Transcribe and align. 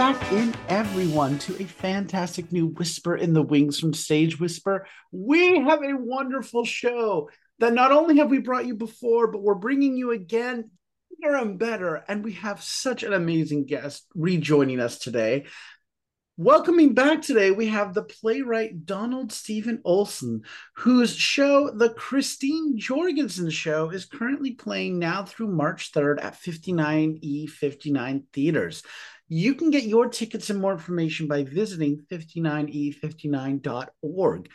Back 0.00 0.32
in, 0.32 0.54
everyone, 0.68 1.38
to 1.40 1.62
a 1.62 1.66
fantastic 1.66 2.52
new 2.52 2.68
Whisper 2.68 3.16
in 3.16 3.34
the 3.34 3.42
Wings 3.42 3.78
from 3.78 3.92
Stage 3.92 4.40
Whisper. 4.40 4.86
We 5.12 5.58
have 5.58 5.82
a 5.82 5.92
wonderful 5.92 6.64
show 6.64 7.28
that 7.58 7.74
not 7.74 7.92
only 7.92 8.16
have 8.16 8.30
we 8.30 8.38
brought 8.38 8.64
you 8.64 8.76
before, 8.76 9.30
but 9.30 9.42
we're 9.42 9.56
bringing 9.56 9.98
you 9.98 10.12
again 10.12 10.70
bigger 11.10 11.36
and 11.36 11.58
better. 11.58 12.02
And 12.08 12.24
we 12.24 12.32
have 12.32 12.62
such 12.62 13.02
an 13.02 13.12
amazing 13.12 13.66
guest 13.66 14.06
rejoining 14.14 14.80
us 14.80 14.98
today. 14.98 15.44
Welcoming 16.38 16.94
back 16.94 17.20
today, 17.20 17.50
we 17.50 17.66
have 17.66 17.92
the 17.92 18.02
playwright 18.02 18.86
Donald 18.86 19.30
Steven 19.30 19.82
Olson, 19.84 20.44
whose 20.76 21.14
show, 21.14 21.70
The 21.70 21.90
Christine 21.90 22.78
Jorgensen 22.78 23.50
Show, 23.50 23.90
is 23.90 24.06
currently 24.06 24.52
playing 24.52 24.98
now 24.98 25.24
through 25.24 25.48
March 25.48 25.92
3rd 25.92 26.24
at 26.24 26.40
59E59 26.40 28.22
Theaters. 28.32 28.82
You 29.32 29.54
can 29.54 29.70
get 29.70 29.84
your 29.84 30.08
tickets 30.08 30.50
and 30.50 30.60
more 30.60 30.72
information 30.72 31.28
by 31.28 31.44
visiting 31.44 32.04
59e59.org. 32.10 34.48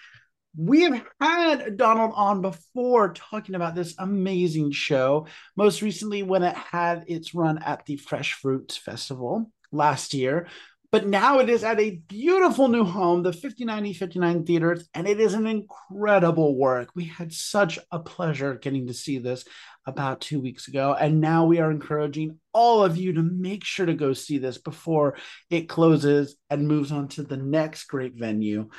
We 0.57 0.81
have 0.81 1.01
had 1.21 1.77
Donald 1.77 2.11
on 2.13 2.41
before 2.41 3.13
talking 3.13 3.55
about 3.55 3.73
this 3.73 3.95
amazing 3.97 4.73
show, 4.73 5.27
most 5.55 5.81
recently 5.81 6.23
when 6.23 6.43
it 6.43 6.57
had 6.57 7.05
its 7.07 7.33
run 7.33 7.59
at 7.59 7.85
the 7.85 7.95
Fresh 7.95 8.33
Fruits 8.33 8.75
Festival 8.75 9.49
last 9.71 10.13
year. 10.13 10.47
But 10.95 11.07
now 11.07 11.39
it 11.39 11.49
is 11.49 11.65
at 11.65 11.77
a 11.81 11.99
beautiful 12.07 12.69
new 12.69 12.85
home, 12.85 13.21
the 13.21 13.31
59E59 13.31 14.47
Theaters, 14.47 14.87
and 14.93 15.05
it 15.05 15.19
is 15.19 15.33
an 15.33 15.45
incredible 15.45 16.55
work. 16.55 16.87
We 16.95 17.03
had 17.03 17.33
such 17.33 17.77
a 17.91 17.99
pleasure 17.99 18.55
getting 18.55 18.87
to 18.87 18.93
see 18.93 19.17
this 19.17 19.43
about 19.85 20.21
two 20.21 20.39
weeks 20.39 20.69
ago. 20.69 20.95
And 20.97 21.19
now 21.19 21.47
we 21.47 21.59
are 21.59 21.69
encouraging 21.69 22.39
all 22.53 22.81
of 22.81 22.95
you 22.95 23.11
to 23.11 23.21
make 23.21 23.65
sure 23.65 23.85
to 23.85 23.93
go 23.93 24.13
see 24.13 24.37
this 24.37 24.57
before 24.57 25.17
it 25.49 25.67
closes 25.67 26.37
and 26.49 26.65
moves 26.65 26.93
on 26.93 27.09
to 27.09 27.23
the 27.23 27.35
next 27.35 27.87
great 27.87 28.15
venue. 28.15 28.69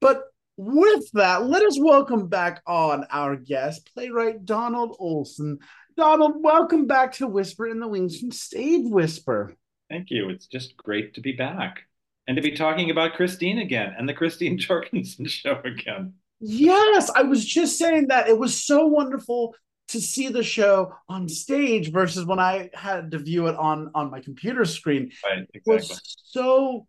But 0.00 0.24
with 0.56 1.08
that, 1.12 1.46
let 1.46 1.62
us 1.62 1.78
welcome 1.80 2.26
back 2.26 2.62
on 2.66 3.06
our 3.12 3.36
guest, 3.36 3.92
playwright 3.94 4.44
Donald 4.44 4.96
Olson. 4.98 5.60
Donald, 5.96 6.32
welcome 6.42 6.88
back 6.88 7.12
to 7.12 7.28
Whisper 7.28 7.68
in 7.68 7.78
the 7.78 7.86
Wings 7.86 8.18
from 8.18 8.32
Stage 8.32 8.90
Whisper. 8.90 9.54
Thank 9.90 10.10
you. 10.10 10.30
It's 10.30 10.46
just 10.46 10.76
great 10.76 11.14
to 11.14 11.20
be 11.20 11.32
back 11.32 11.82
and 12.26 12.36
to 12.36 12.42
be 12.42 12.52
talking 12.52 12.90
about 12.90 13.14
Christine 13.14 13.58
again 13.58 13.94
and 13.96 14.08
the 14.08 14.14
Christine 14.14 14.58
Jorgensen 14.58 15.26
show 15.26 15.60
again. 15.64 16.14
Yes, 16.40 17.10
I 17.14 17.22
was 17.22 17.44
just 17.44 17.78
saying 17.78 18.08
that 18.08 18.28
it 18.28 18.38
was 18.38 18.64
so 18.64 18.86
wonderful 18.86 19.54
to 19.88 20.00
see 20.00 20.28
the 20.28 20.42
show 20.42 20.92
on 21.08 21.28
stage 21.28 21.92
versus 21.92 22.24
when 22.24 22.38
I 22.38 22.70
had 22.74 23.10
to 23.12 23.18
view 23.18 23.46
it 23.46 23.56
on 23.56 23.90
on 23.94 24.10
my 24.10 24.20
computer 24.20 24.64
screen. 24.64 25.12
Right, 25.24 25.46
exactly. 25.54 25.74
It 25.74 25.76
was 25.76 26.18
so 26.24 26.86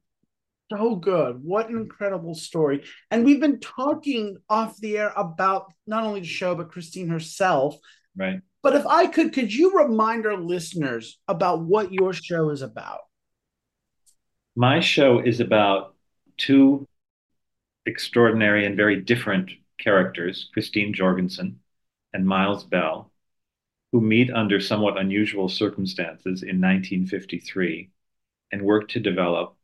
so 0.72 0.96
good. 0.96 1.44
What 1.44 1.70
an 1.70 1.78
incredible 1.78 2.36
story. 2.36 2.84
And 3.12 3.24
we've 3.24 3.40
been 3.40 3.60
talking 3.60 4.38
off 4.50 4.78
the 4.78 4.98
air 4.98 5.14
about 5.16 5.72
not 5.86 6.04
only 6.04 6.22
the 6.22 6.26
show 6.26 6.56
but 6.56 6.72
Christine 6.72 7.10
herself. 7.10 7.78
Right. 8.16 8.42
But 8.66 8.76
if 8.76 8.88
I 8.88 9.06
could 9.06 9.32
could 9.32 9.54
you 9.54 9.78
remind 9.78 10.26
our 10.26 10.38
listeners 10.38 11.20
about 11.28 11.62
what 11.62 11.94
your 11.94 12.14
show 12.14 12.50
is 12.50 12.64
about? 12.64 13.02
My 14.56 14.80
show 14.80 15.20
is 15.20 15.40
about 15.40 15.94
two 16.38 16.88
extraordinary 17.86 18.66
and 18.66 18.76
very 18.76 19.00
different 19.00 19.52
characters, 19.78 20.50
Christine 20.52 20.96
Jorgensen 20.96 21.60
and 22.12 22.26
Miles 22.26 22.64
Bell, 22.64 23.12
who 23.92 24.02
meet 24.02 24.32
under 24.32 24.60
somewhat 24.60 24.98
unusual 24.98 25.48
circumstances 25.48 26.42
in 26.42 26.60
1953 26.60 27.92
and 28.52 28.64
work 28.64 28.88
to 28.88 29.00
develop, 29.00 29.56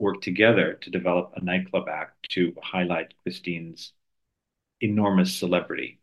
work 0.00 0.20
together 0.20 0.74
to 0.80 0.90
develop 0.90 1.32
a 1.36 1.44
nightclub 1.44 1.88
act 1.88 2.28
to 2.30 2.56
highlight 2.60 3.14
Christine's 3.22 3.92
enormous 4.80 5.32
celebrity. 5.32 6.00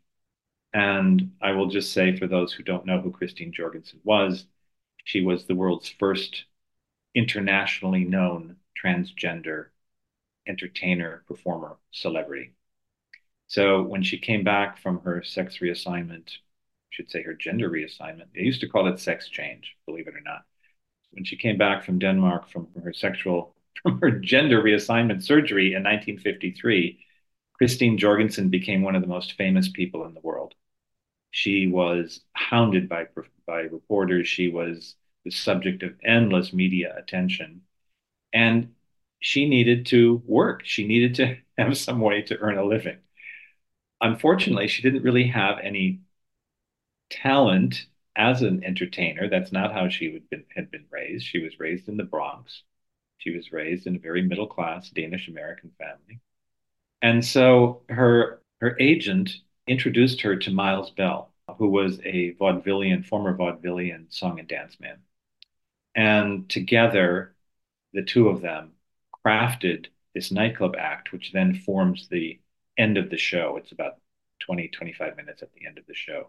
And 0.76 1.32
I 1.40 1.52
will 1.52 1.68
just 1.68 1.94
say, 1.94 2.14
for 2.14 2.26
those 2.26 2.52
who 2.52 2.62
don't 2.62 2.84
know 2.84 3.00
who 3.00 3.10
Christine 3.10 3.50
Jorgensen 3.50 3.98
was, 4.04 4.44
she 5.04 5.22
was 5.22 5.46
the 5.46 5.54
world's 5.54 5.88
first 5.88 6.44
internationally 7.14 8.04
known 8.04 8.56
transgender 8.84 9.68
entertainer, 10.46 11.24
performer, 11.28 11.78
celebrity. 11.92 12.52
So 13.46 13.84
when 13.84 14.02
she 14.02 14.18
came 14.18 14.44
back 14.44 14.76
from 14.76 15.00
her 15.00 15.22
sex 15.22 15.60
reassignment, 15.60 16.28
I 16.28 16.90
should 16.90 17.10
say 17.10 17.22
her 17.22 17.32
gender 17.32 17.70
reassignment, 17.70 18.34
they 18.34 18.42
used 18.42 18.60
to 18.60 18.68
call 18.68 18.86
it 18.86 19.00
sex 19.00 19.30
change, 19.30 19.74
believe 19.86 20.08
it 20.08 20.14
or 20.14 20.20
not. 20.20 20.44
When 21.12 21.24
she 21.24 21.38
came 21.38 21.56
back 21.56 21.84
from 21.84 21.98
Denmark 21.98 22.50
from 22.50 22.68
her 22.84 22.92
sexual, 22.92 23.56
from 23.82 23.98
her 24.02 24.10
gender 24.10 24.62
reassignment 24.62 25.22
surgery 25.22 25.68
in 25.68 25.84
1953, 25.84 26.98
Christine 27.54 27.96
Jorgensen 27.96 28.50
became 28.50 28.82
one 28.82 28.94
of 28.94 29.00
the 29.00 29.08
most 29.08 29.32
famous 29.38 29.70
people 29.70 30.04
in 30.04 30.12
the 30.12 30.20
world. 30.20 30.54
She 31.36 31.66
was 31.66 32.20
hounded 32.34 32.88
by, 32.88 33.06
by 33.46 33.60
reporters. 33.62 34.26
She 34.28 34.48
was 34.48 34.96
the 35.24 35.30
subject 35.30 35.82
of 35.82 35.94
endless 36.04 36.52
media 36.52 36.94
attention. 36.96 37.62
And 38.32 38.74
she 39.20 39.48
needed 39.48 39.86
to 39.86 40.22
work. 40.26 40.62
She 40.64 40.86
needed 40.86 41.14
to 41.16 41.36
have 41.58 41.76
some 41.76 42.00
way 42.00 42.22
to 42.22 42.38
earn 42.38 42.58
a 42.58 42.64
living 42.64 42.98
unfortunately, 44.00 44.68
she 44.68 44.82
didn't 44.82 45.02
really 45.02 45.26
have 45.28 45.58
any 45.62 46.00
talent 47.10 47.86
as 48.16 48.42
an 48.42 48.64
entertainer. 48.64 49.28
That's 49.28 49.52
not 49.52 49.72
how 49.72 49.88
she 49.88 50.22
been, 50.30 50.44
had 50.54 50.70
been 50.70 50.86
raised. 50.90 51.26
She 51.26 51.42
was 51.42 51.58
raised 51.60 51.88
in 51.88 51.96
the 51.96 52.04
Bronx. 52.04 52.62
She 53.18 53.30
was 53.34 53.52
raised 53.52 53.86
in 53.86 53.96
a 53.96 54.00
very 54.00 54.22
middle 54.22 54.46
class 54.46 54.90
Danish 54.90 55.28
American 55.28 55.72
family. 55.78 56.20
And 57.02 57.24
so 57.24 57.82
her 57.88 58.42
her 58.60 58.76
agent 58.80 59.36
introduced 59.66 60.20
her 60.22 60.36
to 60.36 60.50
Miles 60.50 60.90
Bell, 60.90 61.32
who 61.58 61.68
was 61.68 62.00
a 62.04 62.34
vaudevillian, 62.34 63.04
former 63.04 63.36
vaudevillian 63.36 64.12
song 64.12 64.38
and 64.38 64.48
dance 64.48 64.78
man. 64.80 64.98
And 65.94 66.48
together, 66.48 67.34
the 67.92 68.02
two 68.02 68.28
of 68.28 68.42
them 68.42 68.72
crafted 69.24 69.86
this 70.14 70.30
nightclub 70.30 70.76
act, 70.78 71.12
which 71.12 71.32
then 71.32 71.54
forms 71.54 72.08
the 72.08 72.40
end 72.76 72.98
of 72.98 73.10
the 73.10 73.16
show. 73.16 73.56
It's 73.56 73.72
about 73.72 73.98
20, 74.40 74.68
25 74.68 75.16
minutes 75.16 75.42
at 75.42 75.52
the 75.54 75.66
end 75.66 75.78
of 75.78 75.86
the 75.86 75.94
show. 75.94 76.28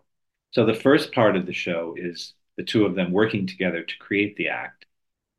So 0.52 0.66
the 0.66 0.74
first 0.74 1.12
part 1.12 1.36
of 1.36 1.46
the 1.46 1.54
show 1.54 1.96
is 1.98 2.34
the 2.56 2.64
two 2.64 2.86
of 2.86 2.96
them 2.96 3.12
working 3.12 3.46
together 3.46 3.84
to 3.84 3.98
create 4.00 4.36
the 4.38 4.50
act 4.50 4.86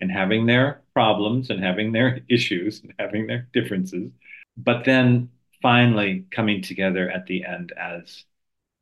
and 0.01 0.11
having 0.11 0.47
their 0.47 0.83
problems 0.93 1.51
and 1.51 1.63
having 1.63 1.93
their 1.93 2.21
issues 2.29 2.83
and 2.83 2.95
having 2.99 3.27
their 3.27 3.49
differences, 3.53 4.11
but 4.57 4.85
then 4.85 5.31
finally 5.63 6.27
coming 6.31 6.63
together 6.63 7.11
at 7.11 7.27
the 7.27 7.45
end 7.45 7.73
as 7.73 8.25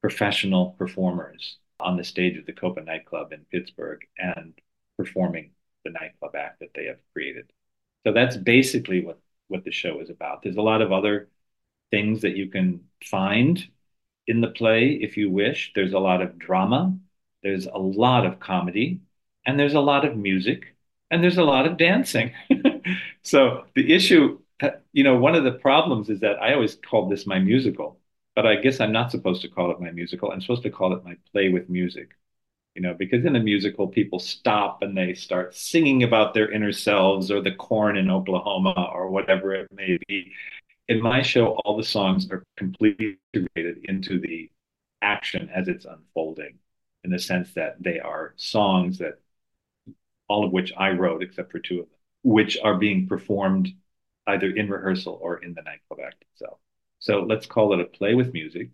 professional 0.00 0.70
performers 0.78 1.58
on 1.80 1.96
the 1.96 2.04
stage 2.04 2.36
of 2.38 2.46
the 2.46 2.52
Copa 2.52 2.80
nightclub 2.82 3.32
in 3.32 3.44
Pittsburgh 3.50 4.00
and 4.18 4.54
performing 4.96 5.50
the 5.84 5.90
nightclub 5.90 6.34
act 6.34 6.60
that 6.60 6.70
they 6.74 6.86
have 6.86 6.98
created. 7.12 7.50
So 8.06 8.12
that's 8.12 8.36
basically 8.36 9.04
what, 9.04 9.18
what 9.48 9.64
the 9.64 9.72
show 9.72 10.00
is 10.00 10.10
about. 10.10 10.42
There's 10.42 10.56
a 10.56 10.62
lot 10.62 10.82
of 10.82 10.92
other 10.92 11.28
things 11.90 12.22
that 12.22 12.36
you 12.36 12.48
can 12.48 12.80
find 13.04 13.64
in 14.26 14.40
the 14.40 14.48
play 14.48 14.98
if 15.00 15.16
you 15.16 15.30
wish. 15.30 15.72
There's 15.74 15.92
a 15.92 15.98
lot 15.98 16.22
of 16.22 16.38
drama, 16.38 16.96
there's 17.42 17.66
a 17.66 17.78
lot 17.78 18.26
of 18.26 18.40
comedy, 18.40 19.00
and 19.44 19.58
there's 19.58 19.74
a 19.74 19.80
lot 19.80 20.04
of 20.04 20.16
music, 20.16 20.76
and 21.10 21.22
there's 21.22 21.38
a 21.38 21.44
lot 21.44 21.66
of 21.66 21.76
dancing. 21.76 22.32
so 23.22 23.64
the 23.74 23.92
issue, 23.92 24.40
Uh, 24.62 24.70
you 24.92 25.04
know, 25.04 25.16
one 25.16 25.34
of 25.34 25.44
the 25.44 25.52
problems 25.52 26.08
is 26.08 26.20
that 26.20 26.40
I 26.42 26.54
always 26.54 26.76
called 26.76 27.10
this 27.10 27.26
my 27.26 27.38
musical, 27.38 28.00
but 28.34 28.46
I 28.46 28.56
guess 28.56 28.80
I'm 28.80 28.92
not 28.92 29.10
supposed 29.10 29.42
to 29.42 29.48
call 29.48 29.70
it 29.70 29.80
my 29.80 29.90
musical. 29.90 30.30
I'm 30.30 30.40
supposed 30.40 30.62
to 30.62 30.70
call 30.70 30.94
it 30.94 31.04
my 31.04 31.16
play 31.32 31.50
with 31.50 31.68
music. 31.68 32.16
You 32.74 32.82
know, 32.82 32.94
because 32.94 33.24
in 33.24 33.36
a 33.36 33.40
musical, 33.40 33.88
people 33.88 34.18
stop 34.18 34.82
and 34.82 34.96
they 34.96 35.14
start 35.14 35.54
singing 35.54 36.02
about 36.02 36.34
their 36.34 36.50
inner 36.50 36.72
selves 36.72 37.30
or 37.30 37.40
the 37.40 37.54
corn 37.54 37.96
in 37.96 38.10
Oklahoma 38.10 38.90
or 38.92 39.08
whatever 39.08 39.54
it 39.54 39.68
may 39.72 39.98
be 40.08 40.32
in 40.88 41.00
my 41.00 41.22
show, 41.22 41.48
all 41.64 41.76
the 41.76 41.82
songs 41.82 42.30
are 42.30 42.44
completely 42.56 43.18
integrated 43.32 43.84
into 43.84 44.20
the 44.20 44.50
action 45.02 45.50
as 45.54 45.68
it's 45.68 45.84
unfolding, 45.84 46.58
in 47.04 47.10
the 47.10 47.18
sense 47.18 47.52
that 47.54 47.76
they 47.80 47.98
are 47.98 48.34
songs 48.36 48.98
that 48.98 49.18
all 50.28 50.44
of 50.44 50.52
which 50.52 50.72
I 50.76 50.90
wrote, 50.90 51.22
except 51.22 51.52
for 51.52 51.58
two 51.58 51.80
of 51.80 51.86
them, 51.86 51.98
which 52.22 52.58
are 52.62 52.76
being 52.78 53.06
performed 53.08 53.72
either 54.26 54.48
in 54.50 54.68
rehearsal 54.70 55.18
or 55.22 55.38
in 55.42 55.54
the 55.54 55.62
nightclub 55.62 56.00
act 56.04 56.24
itself. 56.32 56.58
So 56.98 57.22
let's 57.22 57.46
call 57.46 57.72
it 57.74 57.80
a 57.80 57.84
play 57.84 58.14
with 58.14 58.32
music, 58.32 58.70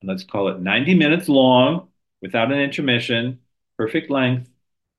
and 0.00 0.10
let's 0.10 0.24
call 0.24 0.48
it 0.48 0.60
90 0.60 0.94
minutes 0.94 1.28
long 1.28 1.88
without 2.22 2.52
an 2.52 2.58
intermission, 2.58 3.40
perfect 3.76 4.10
length, 4.10 4.50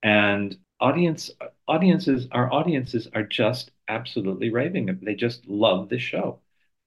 and 0.03 0.57
audience 0.79 1.31
audiences 1.67 2.27
our 2.31 2.51
audiences 2.51 3.07
are 3.13 3.23
just 3.23 3.71
absolutely 3.87 4.49
raving 4.49 4.99
they 5.03 5.15
just 5.15 5.45
love 5.47 5.89
the 5.89 5.97
show 5.97 6.39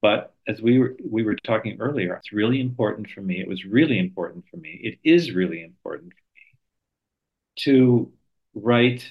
but 0.03 0.35
as 0.47 0.61
we 0.61 0.79
were 0.79 0.95
we 1.11 1.23
were 1.23 1.37
talking 1.37 1.77
earlier 1.81 2.15
it's 2.15 2.33
really 2.33 2.61
important 2.61 3.09
for 3.09 3.23
me 3.23 3.41
it 3.41 3.49
was 3.49 3.65
really 3.65 3.99
important 3.99 4.45
for 4.50 4.59
me 4.59 4.79
it 4.83 4.99
is 5.05 5.33
really 5.33 5.62
important 5.62 6.12
for 6.12 6.19
me 6.35 6.59
to 7.56 8.12
write 8.55 9.11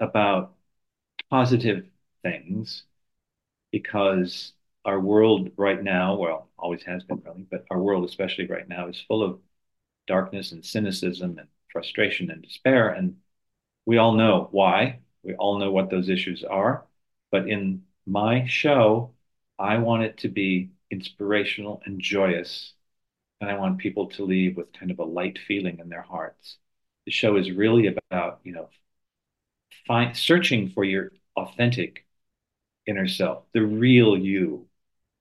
about 0.00 0.54
positive 1.30 1.86
things 2.22 2.84
because 3.72 4.52
our 4.84 5.00
world 5.00 5.50
right 5.56 5.82
now, 5.82 6.16
well, 6.16 6.48
always 6.58 6.82
has 6.84 7.02
been 7.04 7.22
really, 7.24 7.46
but 7.50 7.64
our 7.70 7.80
world, 7.80 8.04
especially 8.04 8.46
right 8.46 8.68
now, 8.68 8.88
is 8.88 9.04
full 9.08 9.22
of 9.22 9.40
darkness 10.06 10.52
and 10.52 10.64
cynicism 10.64 11.38
and 11.38 11.48
frustration 11.72 12.30
and 12.30 12.42
despair. 12.42 12.90
And 12.90 13.16
we 13.86 13.98
all 13.98 14.12
know 14.12 14.48
why. 14.52 15.00
We 15.22 15.34
all 15.34 15.58
know 15.58 15.72
what 15.72 15.90
those 15.90 16.08
issues 16.08 16.44
are. 16.44 16.84
But 17.30 17.48
in 17.48 17.82
my 18.06 18.46
show, 18.46 19.14
I 19.58 19.78
want 19.78 20.02
it 20.02 20.18
to 20.18 20.28
be 20.28 20.70
inspirational 20.90 21.82
and 21.86 22.00
joyous. 22.00 22.74
And 23.40 23.50
I 23.50 23.58
want 23.58 23.78
people 23.78 24.08
to 24.10 24.24
leave 24.24 24.56
with 24.56 24.72
kind 24.72 24.90
of 24.90 24.98
a 24.98 25.04
light 25.04 25.38
feeling 25.46 25.78
in 25.78 25.88
their 25.88 26.02
hearts. 26.02 26.58
The 27.06 27.12
show 27.12 27.36
is 27.36 27.50
really 27.50 27.86
about, 27.88 28.40
you 28.44 28.52
know, 28.52 28.68
find 29.86 30.16
searching 30.16 30.70
for 30.70 30.84
your 30.84 31.12
authentic 31.36 32.06
inner 32.92 33.08
self, 33.08 33.44
the 33.54 33.62
real 33.62 34.16
you, 34.16 34.68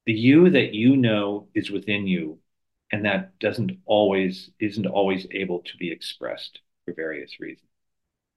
the 0.06 0.14
you 0.14 0.50
that 0.52 0.74
you 0.74 0.98
know 0.98 1.48
is 1.56 1.72
within 1.72 2.08
you 2.08 2.40
and 2.92 3.06
that 3.06 3.38
doesn't 3.40 3.72
always 3.86 4.52
isn't 4.60 4.86
always 4.86 5.26
able 5.32 5.60
to 5.60 5.78
be 5.78 5.92
expressed 5.92 6.60
for 6.86 6.94
various 6.94 7.40
reasons. 7.40 7.70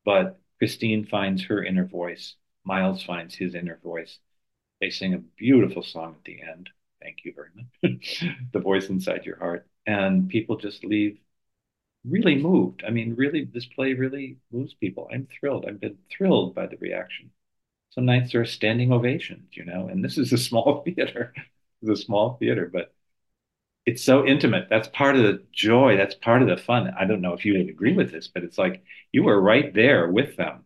But 0.04 0.38
Christine 0.58 1.04
finds 1.06 1.44
her 1.44 1.64
inner 1.64 1.84
voice, 1.86 2.36
Miles 2.64 3.02
finds 3.02 3.34
his 3.34 3.54
inner 3.54 3.78
voice. 3.82 4.19
They 4.81 4.90
sing 4.90 5.14
a 5.14 5.19
beautiful 5.19 5.82
song 5.82 6.16
at 6.19 6.25
the 6.25 6.40
end. 6.42 6.70
Thank 7.02 7.19
you 7.25 7.34
very 7.34 7.50
much. 7.56 8.25
the 8.52 8.60
voice 8.60 8.88
inside 8.88 9.26
your 9.26 9.38
heart. 9.38 9.66
And 9.86 10.28
people 10.28 10.56
just 10.56 10.84
leave 10.84 11.19
really 12.04 12.36
moved. 12.36 12.84
I 12.86 12.90
mean, 12.90 13.14
really, 13.16 13.44
this 13.44 13.66
play 13.66 13.94
really 13.94 14.38
moves 14.52 14.75
people. 14.75 15.08
I'm 15.12 15.26
thrilled. 15.26 15.66
I've 15.66 15.81
been 15.81 15.98
thrilled 16.10 16.54
by 16.54 16.66
the 16.66 16.76
reaction. 16.78 17.31
Some 17.94 18.06
nights 18.06 18.32
there 18.32 18.41
are 18.41 18.44
standing 18.46 18.93
ovations, 18.93 19.49
you 19.56 19.64
know, 19.64 19.88
and 19.88 20.05
this 20.05 20.19
is 20.19 20.32
a 20.32 20.38
small 20.49 20.82
theater. 20.82 21.32
it's 21.82 21.91
a 22.00 22.05
small 22.05 22.37
theater, 22.38 22.69
but 22.73 22.93
it's 23.87 24.02
so 24.02 24.26
intimate. 24.26 24.69
That's 24.70 24.88
part 24.88 25.17
of 25.17 25.23
the 25.23 25.44
joy. 25.52 25.96
That's 25.96 26.14
part 26.14 26.43
of 26.43 26.49
the 26.49 26.56
fun. 26.56 26.93
I 26.99 27.05
don't 27.05 27.20
know 27.20 27.35
if 27.35 27.44
you 27.44 27.55
would 27.55 27.69
agree 27.69 27.94
with 27.94 28.11
this, 28.12 28.29
but 28.29 28.44
it's 28.44 28.58
like 28.58 28.82
you 29.12 29.23
were 29.25 29.41
right 29.41 29.73
there 29.75 30.11
with 30.11 30.37
them. 30.37 30.64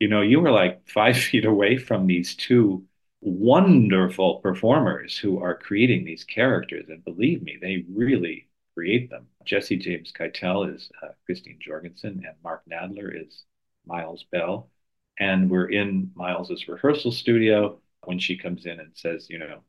You 0.00 0.08
know, 0.08 0.22
you 0.22 0.40
were 0.40 0.52
like 0.52 0.88
five 0.90 1.18
feet 1.18 1.44
away 1.44 1.78
from 1.78 2.06
these 2.06 2.34
two 2.36 2.84
wonderful 3.20 4.40
performers 4.40 5.18
who 5.18 5.40
are 5.42 5.58
creating 5.58 6.04
these 6.04 6.24
characters. 6.24 6.86
And 6.88 7.04
believe 7.04 7.42
me, 7.42 7.58
they 7.60 7.84
really 7.90 8.48
create 8.74 9.10
them. 9.10 9.28
Jesse 9.44 9.76
James 9.76 10.12
Keitel 10.12 10.74
is 10.74 10.90
uh, 11.02 11.08
Christine 11.26 11.58
Jorgensen, 11.60 12.22
and 12.26 12.36
Mark 12.44 12.62
Nadler 12.70 13.10
is 13.26 13.44
Miles 13.86 14.24
Bell. 14.32 14.70
And 15.18 15.50
we're 15.50 15.70
in 15.70 16.12
Miles's 16.14 16.68
rehearsal 16.68 17.12
studio 17.12 17.80
when 18.04 18.18
she 18.18 18.36
comes 18.36 18.66
in 18.66 18.80
and 18.80 18.90
says, 18.94 19.28
you 19.28 19.38
know, 19.38 19.60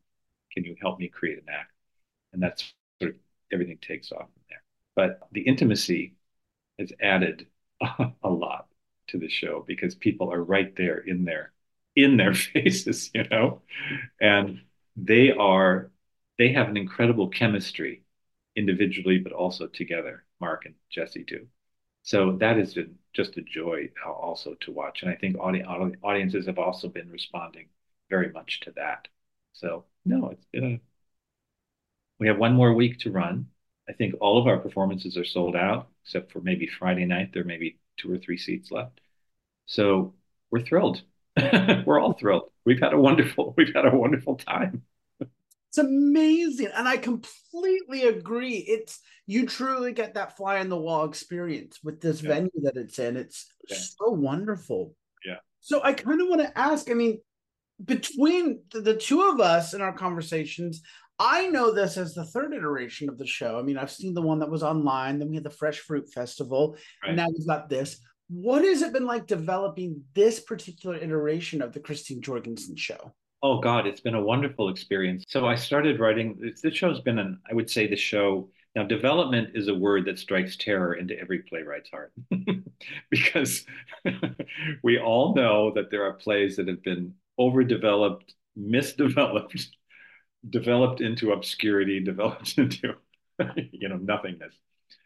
can 0.53 0.63
you 0.63 0.75
help 0.81 0.99
me 0.99 1.07
create 1.07 1.39
an 1.39 1.49
act? 1.49 1.71
And 2.33 2.41
that's 2.41 2.73
sort 3.01 3.11
of 3.15 3.17
everything 3.51 3.77
takes 3.81 4.11
off 4.11 4.29
from 4.33 4.43
there. 4.49 4.63
But 4.95 5.27
the 5.31 5.41
intimacy 5.41 6.15
has 6.77 6.91
added 7.01 7.47
a 7.81 8.29
lot 8.29 8.67
to 9.07 9.17
the 9.17 9.29
show 9.29 9.63
because 9.67 9.95
people 9.95 10.31
are 10.31 10.43
right 10.43 10.75
there 10.75 10.99
in 10.99 11.25
their 11.25 11.51
in 11.95 12.17
their 12.17 12.33
faces, 12.35 13.09
you 13.13 13.25
know, 13.29 13.61
and 14.21 14.61
they 14.95 15.31
are 15.31 15.91
they 16.37 16.53
have 16.53 16.69
an 16.69 16.77
incredible 16.77 17.27
chemistry 17.29 18.03
individually, 18.55 19.19
but 19.19 19.33
also 19.33 19.67
together. 19.67 20.23
Mark 20.39 20.65
and 20.65 20.75
Jesse 20.89 21.23
do. 21.25 21.47
So 22.03 22.37
that 22.37 22.57
has 22.57 22.73
been 22.73 22.95
just 23.13 23.37
a 23.37 23.41
joy 23.41 23.89
uh, 24.05 24.11
also 24.11 24.55
to 24.61 24.71
watch, 24.71 25.01
and 25.01 25.11
I 25.11 25.15
think 25.15 25.37
audi- 25.39 25.63
audiences 26.03 26.45
have 26.45 26.59
also 26.59 26.87
been 26.87 27.09
responding 27.11 27.67
very 28.09 28.31
much 28.31 28.61
to 28.61 28.71
that. 28.71 29.07
So 29.53 29.85
no, 30.05 30.29
it's 30.29 30.45
been 30.51 30.63
a. 30.65 30.79
We 32.19 32.27
have 32.27 32.37
one 32.37 32.53
more 32.53 32.73
week 32.73 32.99
to 32.99 33.11
run. 33.11 33.47
I 33.87 33.93
think 33.93 34.15
all 34.19 34.37
of 34.39 34.47
our 34.47 34.59
performances 34.59 35.17
are 35.17 35.25
sold 35.25 35.55
out, 35.55 35.89
except 36.03 36.31
for 36.31 36.41
maybe 36.41 36.67
Friday 36.67 37.05
night. 37.05 37.31
There 37.33 37.43
may 37.43 37.57
be 37.57 37.79
two 37.97 38.11
or 38.11 38.17
three 38.17 38.37
seats 38.37 38.71
left. 38.71 39.01
So 39.67 40.15
we're 40.51 40.61
thrilled. 40.61 41.03
we're 41.85 41.99
all 42.01 42.13
thrilled. 42.13 42.51
We've 42.65 42.79
had 42.79 42.93
a 42.93 42.99
wonderful, 42.99 43.53
we've 43.57 43.73
had 43.73 43.85
a 43.85 43.95
wonderful 43.95 44.35
time. 44.37 44.83
It's 45.69 45.77
amazing. 45.77 46.69
And 46.75 46.87
I 46.87 46.97
completely 46.97 48.03
agree. 48.03 48.57
It's 48.57 48.99
you 49.27 49.45
truly 49.45 49.93
get 49.93 50.15
that 50.15 50.35
fly 50.35 50.59
on 50.59 50.69
the 50.69 50.77
wall 50.77 51.05
experience 51.05 51.79
with 51.83 52.01
this 52.01 52.23
yeah. 52.23 52.29
venue 52.29 52.61
that 52.63 52.77
it's 52.77 52.97
in. 52.97 53.15
It's 53.15 53.53
yeah. 53.69 53.77
so 53.77 54.09
wonderful. 54.09 54.95
Yeah. 55.23 55.37
So 55.59 55.81
I 55.83 55.93
kind 55.93 56.19
of 56.21 56.27
want 56.27 56.41
to 56.41 56.57
ask, 56.57 56.89
I 56.89 56.95
mean, 56.95 57.19
between 57.83 58.61
the, 58.73 58.95
two 58.95 59.21
of 59.29 59.39
us 59.39 59.73
in 59.73 59.81
our 59.81 59.93
conversations, 59.93 60.81
I 61.19 61.47
know 61.47 61.71
this 61.71 61.97
as 61.97 62.15
the 62.15 62.25
third 62.25 62.53
iteration 62.53 63.09
of 63.09 63.17
the 63.17 63.27
show. 63.27 63.59
I 63.59 63.61
mean, 63.61 63.77
I've 63.77 63.91
seen 63.91 64.13
the 64.13 64.21
one 64.21 64.39
that 64.39 64.49
was 64.49 64.63
online, 64.63 65.19
then 65.19 65.29
we 65.29 65.35
had 65.35 65.43
the 65.43 65.49
Fresh 65.49 65.79
Fruit 65.79 66.09
Festival, 66.11 66.77
right. 67.03 67.09
and 67.09 67.17
now 67.17 67.27
we've 67.27 67.47
got 67.47 67.69
this. 67.69 67.99
What 68.29 68.63
has 68.63 68.81
it 68.81 68.93
been 68.93 69.05
like 69.05 69.27
developing 69.27 70.03
this 70.15 70.39
particular 70.39 70.95
iteration 70.95 71.61
of 71.61 71.73
the 71.73 71.79
Christine 71.79 72.21
Jorgensen 72.21 72.75
show? 72.75 73.13
Oh 73.41 73.59
God, 73.59 73.87
it's 73.87 74.01
been 74.01 74.15
a 74.15 74.21
wonderful 74.21 74.69
experience. 74.69 75.23
So 75.27 75.45
I 75.47 75.55
started 75.55 75.99
writing. 75.99 76.53
This 76.61 76.73
show's 76.73 76.99
been 76.99 77.19
an, 77.19 77.39
I 77.49 77.53
would 77.53 77.69
say, 77.69 77.87
the 77.87 77.95
show. 77.95 78.49
Now, 78.75 78.83
development 78.83 79.51
is 79.55 79.67
a 79.67 79.73
word 79.73 80.05
that 80.05 80.19
strikes 80.19 80.57
terror 80.57 80.93
into 80.93 81.17
every 81.17 81.39
playwright's 81.39 81.89
heart 81.89 82.11
because 83.09 83.65
we 84.83 84.99
all 84.99 85.33
know 85.35 85.71
that 85.73 85.89
there 85.89 86.03
are 86.03 86.13
plays 86.13 86.57
that 86.57 86.67
have 86.67 86.83
been 86.83 87.13
overdeveloped, 87.39 88.33
misdeveloped, 88.55 89.69
developed 90.49 91.01
into 91.01 91.31
obscurity, 91.31 91.99
developed 92.01 92.57
into, 92.57 92.93
you 93.71 93.87
know, 93.89 93.97
nothingness. 93.97 94.53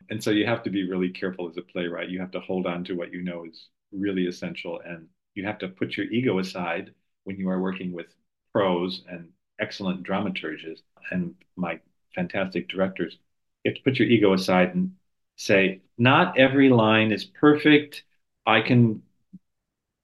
And 0.10 0.22
so 0.24 0.32
you 0.32 0.46
have 0.46 0.64
to 0.64 0.70
be 0.70 0.90
really 0.90 1.10
careful 1.10 1.48
as 1.50 1.58
a 1.58 1.62
playwright. 1.62 2.10
You 2.10 2.20
have 2.20 2.32
to 2.32 2.40
hold 2.40 2.66
on 2.66 2.84
to 2.86 2.96
what 2.96 3.14
you 3.14 3.24
know 3.24 3.46
is 3.46 3.70
really 3.92 4.28
essential, 4.28 4.82
and 4.86 5.08
you 5.36 5.46
have 5.46 5.60
to 5.60 5.68
put 5.70 5.96
your 5.98 6.08
ego 6.08 6.40
aside 6.40 6.94
when 7.24 7.38
you 7.38 7.50
are 7.50 7.62
working 7.62 7.94
with 7.94 8.08
pros 8.54 9.02
and 9.10 9.30
excellent 9.60 10.04
dramaturges 10.04 10.82
and 11.12 11.36
my 11.56 11.80
fantastic 12.16 12.70
directors. 12.70 13.18
You 13.64 13.72
have 13.72 13.78
to 13.78 13.84
put 13.84 14.00
your 14.00 14.08
ego 14.08 14.34
aside 14.34 14.76
and 14.76 14.94
say, 15.36 15.82
not 15.98 16.38
every 16.38 16.70
line 16.70 17.12
is 17.12 17.26
perfect. 17.26 18.04
I 18.46 18.62
can 18.62 19.02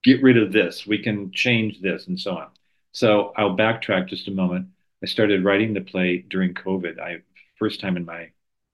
get 0.03 0.23
rid 0.23 0.37
of 0.37 0.51
this. 0.51 0.87
We 0.87 0.99
can 0.99 1.31
change 1.31 1.81
this 1.81 2.07
and 2.07 2.19
so 2.19 2.37
on. 2.37 2.47
So 2.91 3.33
I'll 3.37 3.55
backtrack 3.55 4.07
just 4.07 4.27
a 4.27 4.31
moment. 4.31 4.67
I 5.03 5.05
started 5.05 5.43
writing 5.43 5.73
the 5.73 5.81
play 5.81 6.25
during 6.29 6.53
COVID. 6.53 6.99
I 6.99 7.17
first 7.57 7.81
time 7.81 7.97
in 7.97 8.05
my 8.05 8.29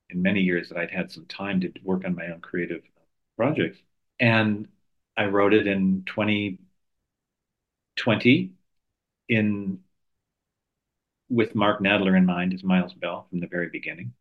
in 0.09 0.21
many 0.21 0.41
years 0.41 0.69
that 0.69 0.77
I'd 0.77 0.91
had 0.91 1.11
some 1.11 1.25
time 1.25 1.59
to 1.61 1.71
work 1.83 2.05
on 2.05 2.15
my 2.15 2.27
own 2.27 2.39
creative 2.39 2.83
projects. 3.35 3.79
And 4.19 4.67
I 5.17 5.25
wrote 5.25 5.53
it 5.53 5.67
in 5.67 6.03
2020 6.05 8.51
in 9.29 9.79
with 11.29 11.55
Mark 11.55 11.81
Nadler 11.81 12.17
in 12.17 12.25
mind 12.25 12.53
as 12.53 12.63
Miles 12.63 12.93
Bell 12.93 13.27
from 13.29 13.39
the 13.39 13.47
very 13.47 13.69
beginning. 13.69 14.13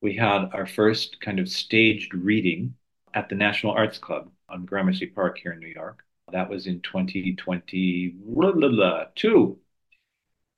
We 0.00 0.16
had 0.16 0.50
our 0.52 0.66
first 0.66 1.20
kind 1.20 1.38
of 1.38 1.48
staged 1.48 2.14
reading 2.14 2.74
at 3.14 3.28
the 3.28 3.34
National 3.34 3.72
Arts 3.72 3.98
Club 3.98 4.30
on 4.48 4.64
Gramercy 4.64 5.06
Park 5.06 5.38
here 5.38 5.52
in 5.52 5.60
New 5.60 5.68
York. 5.68 6.04
That 6.32 6.50
was 6.50 6.66
in 6.66 6.80
2022. 6.82 9.58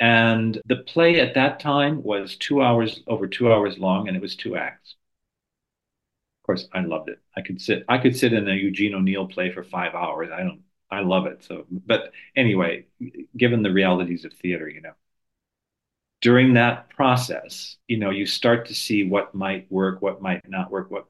And 0.00 0.60
the 0.66 0.76
play 0.76 1.20
at 1.20 1.34
that 1.34 1.60
time 1.60 2.02
was 2.02 2.36
two 2.36 2.62
hours, 2.62 3.00
over 3.06 3.26
two 3.26 3.52
hours 3.52 3.78
long, 3.78 4.08
and 4.08 4.16
it 4.16 4.22
was 4.22 4.36
two 4.36 4.56
acts. 4.56 4.94
Of 6.42 6.46
course, 6.46 6.68
I 6.72 6.80
loved 6.80 7.10
it. 7.10 7.20
I 7.36 7.42
could 7.42 7.60
sit, 7.60 7.84
I 7.88 7.98
could 7.98 8.16
sit 8.16 8.32
in 8.32 8.48
a 8.48 8.54
Eugene 8.54 8.94
O'Neill 8.94 9.28
play 9.28 9.50
for 9.52 9.62
five 9.62 9.94
hours. 9.94 10.30
I 10.32 10.42
don't, 10.42 10.62
I 10.90 11.00
love 11.00 11.26
it. 11.26 11.44
So, 11.44 11.66
but 11.70 12.12
anyway, 12.34 12.86
given 13.36 13.62
the 13.62 13.72
realities 13.72 14.24
of 14.24 14.32
theater, 14.32 14.68
you 14.68 14.80
know, 14.80 14.94
during 16.20 16.54
that 16.54 16.90
process, 16.90 17.76
you 17.86 17.98
know, 17.98 18.10
you 18.10 18.26
start 18.26 18.66
to 18.66 18.74
see 18.74 19.04
what 19.04 19.34
might 19.34 19.70
work, 19.70 20.02
what 20.02 20.22
might 20.22 20.48
not 20.48 20.70
work, 20.70 20.90
what, 20.90 21.06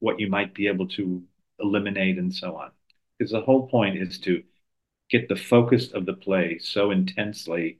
what 0.00 0.20
you 0.20 0.28
might 0.28 0.54
be 0.54 0.66
able 0.66 0.88
to 0.88 1.22
eliminate, 1.58 2.18
and 2.18 2.34
so 2.34 2.56
on. 2.56 2.70
Because 3.16 3.32
the 3.32 3.40
whole 3.40 3.68
point 3.68 3.96
is 3.96 4.18
to 4.20 4.42
get 5.08 5.28
the 5.28 5.36
focus 5.36 5.92
of 5.92 6.06
the 6.06 6.14
play 6.14 6.58
so 6.58 6.90
intensely 6.90 7.78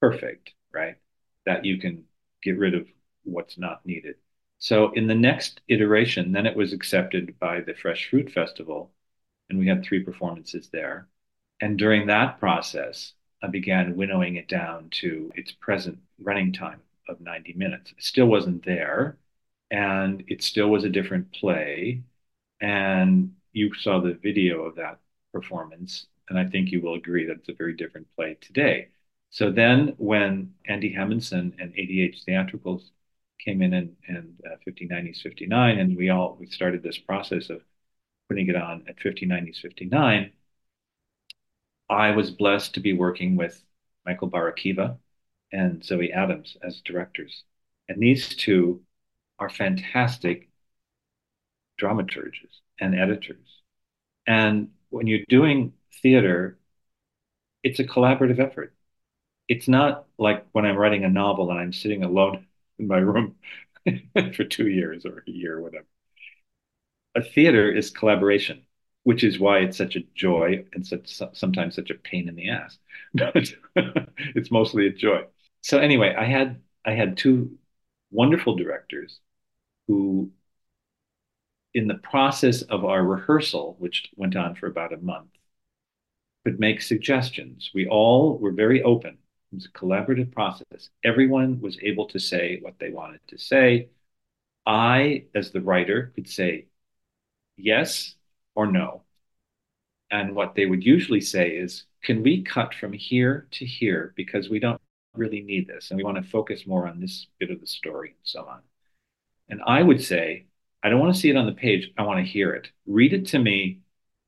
perfect, 0.00 0.52
right? 0.72 0.96
That 1.46 1.64
you 1.64 1.78
can 1.78 2.04
get 2.42 2.58
rid 2.58 2.74
of 2.74 2.88
what's 3.24 3.58
not 3.58 3.86
needed. 3.86 4.16
So 4.58 4.90
in 4.92 5.06
the 5.06 5.14
next 5.14 5.60
iteration, 5.68 6.32
then 6.32 6.46
it 6.46 6.56
was 6.56 6.72
accepted 6.72 7.38
by 7.38 7.60
the 7.60 7.74
Fresh 7.74 8.10
Fruit 8.10 8.30
Festival, 8.30 8.90
and 9.50 9.58
we 9.58 9.68
had 9.68 9.84
three 9.84 10.02
performances 10.02 10.70
there. 10.70 11.08
And 11.60 11.78
during 11.78 12.06
that 12.06 12.40
process, 12.40 13.14
I 13.42 13.48
began 13.48 13.96
winnowing 13.96 14.36
it 14.36 14.48
down 14.48 14.90
to 15.02 15.32
its 15.34 15.52
present 15.52 15.98
running 16.20 16.52
time 16.52 16.82
of 17.08 17.20
90 17.20 17.54
minutes. 17.54 17.92
It 17.92 18.02
still 18.04 18.26
wasn't 18.26 18.64
there, 18.64 19.18
and 19.70 20.24
it 20.28 20.42
still 20.42 20.68
was 20.70 20.84
a 20.84 20.90
different 20.90 21.32
play. 21.32 22.02
And 22.60 23.34
you 23.52 23.74
saw 23.74 24.00
the 24.00 24.14
video 24.14 24.62
of 24.64 24.76
that 24.76 25.00
performance 25.32 26.06
And 26.28 26.38
I 26.38 26.46
think 26.46 26.70
you 26.70 26.80
will 26.80 26.94
agree 26.94 27.26
that 27.26 27.38
it's 27.38 27.48
a 27.48 27.54
very 27.54 27.74
different 27.74 28.06
play 28.16 28.36
today. 28.40 28.90
So 29.30 29.50
then 29.50 29.94
when 29.98 30.54
Andy 30.66 30.92
Hemmingsen 30.92 31.54
and 31.58 31.74
ADH 31.74 32.24
Theatricals 32.24 32.92
came 33.44 33.62
in 33.62 33.72
in, 33.74 33.96
in 34.08 34.36
uh, 34.46 34.56
59E59 34.64 35.78
and 35.78 35.96
we 35.96 36.10
all 36.10 36.36
we 36.38 36.46
started 36.46 36.82
this 36.82 36.98
process 36.98 37.50
of 37.50 37.62
putting 38.30 38.48
it 38.48 38.56
on 38.56 38.84
at 38.88 38.98
59E59 39.00 40.30
i 41.90 42.10
was 42.12 42.30
blessed 42.30 42.74
to 42.74 42.80
be 42.80 42.92
working 42.94 43.36
with 43.36 43.62
michael 44.06 44.30
barakiva 44.30 44.96
and 45.52 45.84
zoe 45.84 46.12
adams 46.12 46.56
as 46.62 46.80
directors. 46.82 47.44
And 47.88 48.00
these 48.00 48.34
two 48.34 48.82
are 49.38 49.48
fantastic 49.48 50.48
dramaturges 51.78 52.60
and 52.78 52.94
editors. 52.94 53.62
And 54.26 54.70
when 54.90 55.06
you're 55.06 55.24
doing 55.28 55.72
theater 56.02 56.58
it's 57.62 57.78
a 57.78 57.84
collaborative 57.84 58.38
effort. 58.38 58.74
It's 59.48 59.68
not 59.68 60.06
like 60.18 60.46
when 60.52 60.64
i'm 60.66 60.76
writing 60.76 61.04
a 61.04 61.10
novel 61.10 61.50
and 61.50 61.60
i'm 61.60 61.72
sitting 61.72 62.04
alone 62.04 62.46
in 62.78 62.86
my 62.86 62.98
room 62.98 63.36
for 64.34 64.44
two 64.44 64.68
years 64.68 65.04
or 65.04 65.24
a 65.26 65.30
year 65.30 65.58
or 65.58 65.62
whatever. 65.62 65.86
A 67.14 67.22
theater 67.22 67.70
is 67.70 67.90
collaboration, 67.90 68.64
which 69.02 69.24
is 69.24 69.38
why 69.38 69.58
it's 69.58 69.76
such 69.76 69.96
a 69.96 70.04
joy 70.14 70.64
and 70.72 70.86
such 70.86 71.20
sometimes 71.32 71.74
such 71.74 71.90
a 71.90 71.94
pain 71.94 72.28
in 72.28 72.36
the 72.36 72.50
ass. 72.50 72.78
But 73.14 73.52
it's 74.34 74.50
mostly 74.50 74.86
a 74.86 74.92
joy. 74.92 75.24
So 75.62 75.78
anyway, 75.78 76.14
I 76.16 76.24
had 76.24 76.62
I 76.84 76.92
had 76.92 77.16
two 77.16 77.58
wonderful 78.10 78.56
directors 78.56 79.20
who 79.88 80.30
in 81.74 81.86
the 81.88 81.94
process 81.94 82.62
of 82.62 82.84
our 82.84 83.02
rehearsal, 83.02 83.76
which 83.78 84.10
went 84.16 84.36
on 84.36 84.54
for 84.54 84.66
about 84.66 84.92
a 84.92 84.96
month, 84.98 85.30
could 86.44 86.58
make 86.60 86.80
suggestions. 86.82 87.70
We 87.74 87.86
all 87.88 88.38
were 88.38 88.52
very 88.52 88.82
open 88.82 89.18
it 89.52 89.56
was 89.56 89.66
a 89.66 89.70
collaborative 89.70 90.30
process. 90.32 90.90
Everyone 91.04 91.60
was 91.60 91.76
able 91.82 92.06
to 92.08 92.20
say 92.20 92.58
what 92.62 92.78
they 92.78 92.90
wanted 92.90 93.20
to 93.28 93.38
say. 93.38 93.88
I, 94.66 95.26
as 95.34 95.50
the 95.52 95.60
writer, 95.60 96.12
could 96.14 96.28
say 96.28 96.66
yes 97.62 98.14
or 98.54 98.66
no. 98.66 99.02
And 100.10 100.34
what 100.34 100.54
they 100.54 100.66
would 100.66 100.84
usually 100.84 101.20
say 101.20 101.50
is, 101.50 101.84
can 102.02 102.22
we 102.22 102.42
cut 102.42 102.74
from 102.74 102.92
here 102.92 103.46
to 103.52 103.64
here 103.64 104.12
because 104.16 104.48
we 104.48 104.58
don't 104.58 104.80
really 105.14 105.42
need 105.42 105.66
this 105.66 105.90
and 105.90 105.98
we 105.98 106.04
want 106.04 106.16
to 106.16 106.30
focus 106.30 106.66
more 106.66 106.86
on 106.86 107.00
this 107.00 107.26
bit 107.38 107.50
of 107.50 107.60
the 107.60 107.66
story 107.66 108.10
and 108.10 108.18
so 108.22 108.46
on. 108.46 108.60
And 109.48 109.60
I 109.66 109.82
would 109.82 110.02
say, 110.02 110.46
I 110.82 110.88
don't 110.88 111.00
want 111.00 111.14
to 111.14 111.20
see 111.20 111.30
it 111.30 111.36
on 111.36 111.46
the 111.46 111.52
page. 111.52 111.92
I 111.98 112.02
want 112.02 112.24
to 112.24 112.30
hear 112.30 112.52
it. 112.52 112.68
Read 112.86 113.12
it 113.12 113.26
to 113.28 113.38
me. 113.38 113.80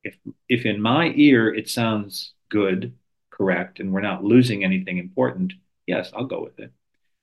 If 0.05 0.17
if 0.49 0.67
in 0.67 0.83
my 0.83 1.12
ear 1.15 1.55
it 1.55 1.69
sounds 1.69 2.35
good, 2.49 2.97
correct 3.31 3.81
and 3.81 3.93
we're 3.93 4.01
not 4.01 4.25
losing 4.25 4.65
anything 4.65 4.99
important, 4.99 5.53
yes, 5.87 6.11
I'll 6.15 6.25
go 6.25 6.43
with 6.43 6.59
it. 6.59 6.73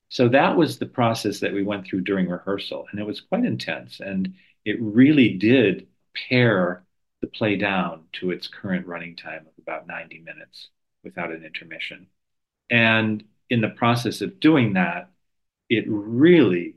So 0.09 0.29
that 0.29 0.57
was 0.57 0.79
the 0.79 0.85
process 0.87 1.39
that 1.41 1.53
we 1.53 1.61
went 1.63 1.85
through 1.85 2.01
during 2.01 2.27
rehearsal, 2.29 2.87
and 2.89 2.99
it 2.99 3.05
was 3.05 3.21
quite 3.21 3.45
intense. 3.45 3.99
And 3.99 4.33
it 4.65 4.77
really 4.81 5.33
did 5.37 5.87
pare 6.13 6.83
the 7.21 7.27
play 7.27 7.55
down 7.55 8.05
to 8.13 8.31
its 8.31 8.47
current 8.47 8.87
running 8.87 9.15
time 9.15 9.45
of 9.45 9.53
about 9.61 9.87
90 9.87 10.19
minutes 10.19 10.69
without 11.03 11.31
an 11.31 11.43
intermission. 11.43 12.07
And 12.69 13.23
in 13.49 13.61
the 13.61 13.69
process 13.69 14.21
of 14.21 14.39
doing 14.39 14.73
that, 14.73 15.09
it 15.69 15.85
really, 15.87 16.75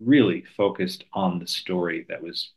really 0.00 0.44
focused 0.56 1.04
on 1.12 1.38
the 1.38 1.46
story 1.46 2.06
that 2.08 2.22
was 2.22 2.52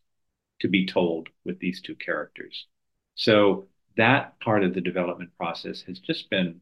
to 0.59 0.67
be 0.67 0.85
told 0.85 1.29
with 1.45 1.59
these 1.59 1.81
two 1.81 1.95
characters. 1.95 2.67
So 3.15 3.67
that 3.97 4.39
part 4.39 4.63
of 4.63 4.73
the 4.73 4.81
development 4.81 5.31
process 5.37 5.81
has 5.83 5.99
just 5.99 6.29
been 6.29 6.61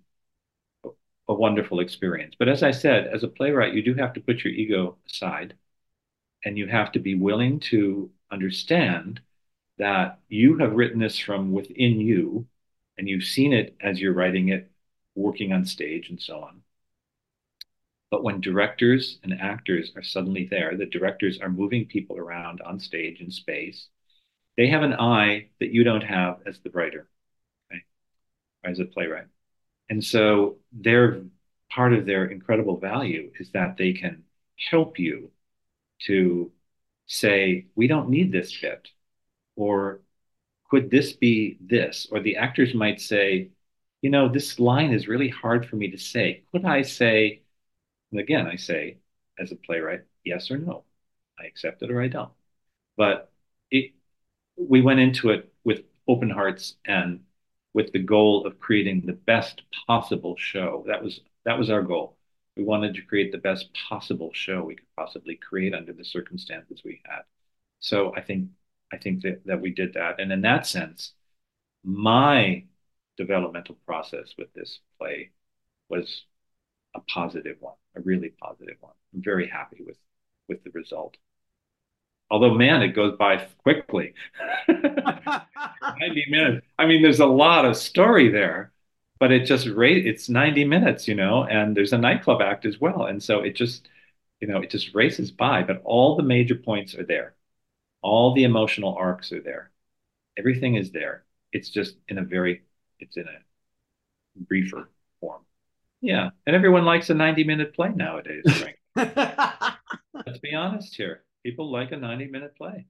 a, 0.85 0.89
a 1.29 1.33
wonderful 1.33 1.79
experience. 1.79 2.35
But 2.37 2.49
as 2.49 2.63
I 2.63 2.71
said, 2.71 3.07
as 3.07 3.23
a 3.23 3.27
playwright, 3.27 3.73
you 3.73 3.83
do 3.83 3.93
have 3.95 4.13
to 4.13 4.21
put 4.21 4.43
your 4.43 4.53
ego 4.53 4.97
aside 5.07 5.55
and 6.45 6.57
you 6.57 6.67
have 6.67 6.91
to 6.93 6.99
be 6.99 7.15
willing 7.15 7.59
to 7.59 8.09
understand 8.31 9.21
that 9.79 10.19
you 10.27 10.57
have 10.57 10.73
written 10.73 10.99
this 10.99 11.17
from 11.17 11.51
within 11.51 11.99
you 11.99 12.45
and 12.97 13.07
you've 13.07 13.23
seen 13.23 13.53
it 13.53 13.75
as 13.81 13.99
you're 13.99 14.13
writing 14.13 14.49
it, 14.49 14.69
working 15.15 15.51
on 15.53 15.65
stage 15.65 16.09
and 16.09 16.21
so 16.21 16.41
on. 16.41 16.61
But 18.11 18.23
when 18.23 18.41
directors 18.41 19.19
and 19.23 19.33
actors 19.39 19.91
are 19.95 20.03
suddenly 20.03 20.47
there, 20.49 20.75
the 20.75 20.85
directors 20.85 21.39
are 21.39 21.49
moving 21.49 21.85
people 21.85 22.17
around 22.17 22.61
on 22.61 22.79
stage 22.79 23.21
in 23.21 23.31
space, 23.31 23.87
they 24.57 24.67
have 24.67 24.83
an 24.83 24.93
eye 24.93 25.47
that 25.59 25.71
you 25.71 25.83
don't 25.83 26.03
have 26.03 26.39
as 26.45 26.59
the 26.59 26.71
writer 26.71 27.07
or 27.71 28.69
as 28.69 28.79
a 28.79 28.85
playwright. 28.85 29.27
And 29.89 30.03
so 30.03 30.57
their 30.71 31.21
part 31.69 31.93
of 31.93 32.05
their 32.05 32.25
incredible 32.25 32.77
value 32.77 33.31
is 33.39 33.51
that 33.51 33.77
they 33.77 33.93
can 33.93 34.23
help 34.69 34.99
you 34.99 35.31
to 36.07 36.51
say, 37.05 37.67
we 37.75 37.87
don't 37.87 38.09
need 38.09 38.31
this 38.31 38.55
bit, 38.59 38.89
or 39.59 40.01
could 40.69 40.91
this 40.91 41.13
be 41.13 41.57
this? 41.61 42.07
Or 42.11 42.19
the 42.21 42.37
actors 42.37 42.73
might 42.73 43.01
say, 43.01 43.51
you 44.01 44.09
know, 44.09 44.29
this 44.29 44.59
line 44.59 44.93
is 44.93 45.07
really 45.07 45.29
hard 45.29 45.67
for 45.67 45.75
me 45.75 45.91
to 45.91 45.97
say. 45.97 46.43
Could 46.51 46.65
I 46.65 46.83
say, 46.83 47.43
and 48.11 48.19
again, 48.21 48.47
I 48.47 48.55
say, 48.57 48.97
as 49.39 49.51
a 49.51 49.55
playwright, 49.55 50.03
yes 50.25 50.51
or 50.51 50.57
no. 50.57 50.85
I 51.39 51.45
accept 51.45 51.81
it 51.83 51.91
or 51.91 52.01
I 52.01 52.07
don't. 52.07 52.31
But 52.97 53.31
it, 53.71 53.93
we 54.57 54.81
went 54.81 54.99
into 54.99 55.31
it 55.31 55.53
with 55.63 55.83
open 56.07 56.29
hearts 56.29 56.75
and 56.85 57.21
with 57.73 57.91
the 57.93 57.99
goal 57.99 58.45
of 58.45 58.59
creating 58.59 59.01
the 59.05 59.13
best 59.13 59.63
possible 59.87 60.35
show. 60.37 60.83
That 60.87 61.03
was 61.03 61.21
that 61.45 61.57
was 61.59 61.69
our 61.69 61.81
goal. 61.81 62.17
We 62.57 62.63
wanted 62.63 62.95
to 62.95 63.01
create 63.01 63.31
the 63.31 63.37
best 63.37 63.69
possible 63.89 64.31
show 64.33 64.63
we 64.63 64.75
could 64.75 64.95
possibly 64.97 65.35
create 65.35 65.73
under 65.73 65.93
the 65.93 66.03
circumstances 66.05 66.81
we 66.83 67.01
had. 67.05 67.21
So 67.79 68.13
I 68.15 68.21
think 68.21 68.49
I 68.91 68.97
think 68.97 69.21
that, 69.23 69.45
that 69.45 69.61
we 69.61 69.71
did 69.73 69.93
that. 69.93 70.19
And 70.19 70.31
in 70.31 70.41
that 70.41 70.65
sense, 70.67 71.13
my 71.83 72.65
developmental 73.17 73.75
process 73.85 74.33
with 74.37 74.53
this 74.53 74.79
play 74.99 75.31
was 75.89 76.25
a 76.95 77.01
positive 77.01 77.57
one, 77.59 77.75
a 77.95 78.01
really 78.01 78.29
positive 78.41 78.77
one. 78.81 78.93
I'm 79.13 79.23
very 79.23 79.47
happy 79.47 79.83
with 79.85 79.97
with 80.47 80.63
the 80.63 80.71
result. 80.71 81.17
Although, 82.31 82.53
man, 82.53 82.81
it 82.83 82.89
goes 82.89 83.17
by 83.17 83.37
quickly. 83.63 84.13
90 84.67 86.25
minutes. 86.29 86.65
I 86.77 86.85
mean, 86.85 87.01
there's 87.01 87.19
a 87.19 87.25
lot 87.25 87.65
of 87.65 87.75
story 87.77 88.29
there, 88.29 88.71
but 89.19 89.31
it 89.31 89.45
just 89.45 89.67
rate 89.67 90.05
it's 90.05 90.29
90 90.29 90.63
minutes, 90.65 91.07
you 91.07 91.15
know, 91.15 91.43
and 91.45 91.75
there's 91.75 91.93
a 91.93 91.97
nightclub 91.97 92.41
act 92.41 92.65
as 92.65 92.79
well. 92.79 93.05
And 93.05 93.21
so 93.21 93.39
it 93.41 93.55
just, 93.55 93.89
you 94.41 94.47
know, 94.47 94.61
it 94.61 94.69
just 94.69 94.93
races 94.95 95.31
by, 95.31 95.63
but 95.63 95.81
all 95.83 96.15
the 96.15 96.23
major 96.23 96.55
points 96.55 96.95
are 96.95 97.03
there. 97.05 97.35
All 98.01 98.33
the 98.33 98.43
emotional 98.43 98.95
arcs 98.97 99.31
are 99.31 99.41
there. 99.41 99.71
Everything 100.37 100.75
is 100.75 100.91
there. 100.91 101.25
It's 101.51 101.69
just 101.69 101.95
in 102.07 102.17
a 102.17 102.23
very, 102.23 102.63
it's 102.99 103.17
in 103.17 103.25
a 103.25 104.43
briefer 104.47 104.89
form. 105.19 105.41
Yeah. 106.01 106.29
And 106.47 106.55
everyone 106.55 106.85
likes 106.85 107.09
a 107.09 107.13
90 107.13 107.43
minute 107.43 107.73
play 107.73 107.89
nowadays, 107.89 108.43
Let's 108.95 110.39
be 110.41 110.53
honest 110.55 110.95
here. 110.95 111.23
People 111.43 111.71
like 111.71 111.91
a 111.91 111.97
90 111.97 112.27
minute 112.27 112.55
play. 112.55 112.85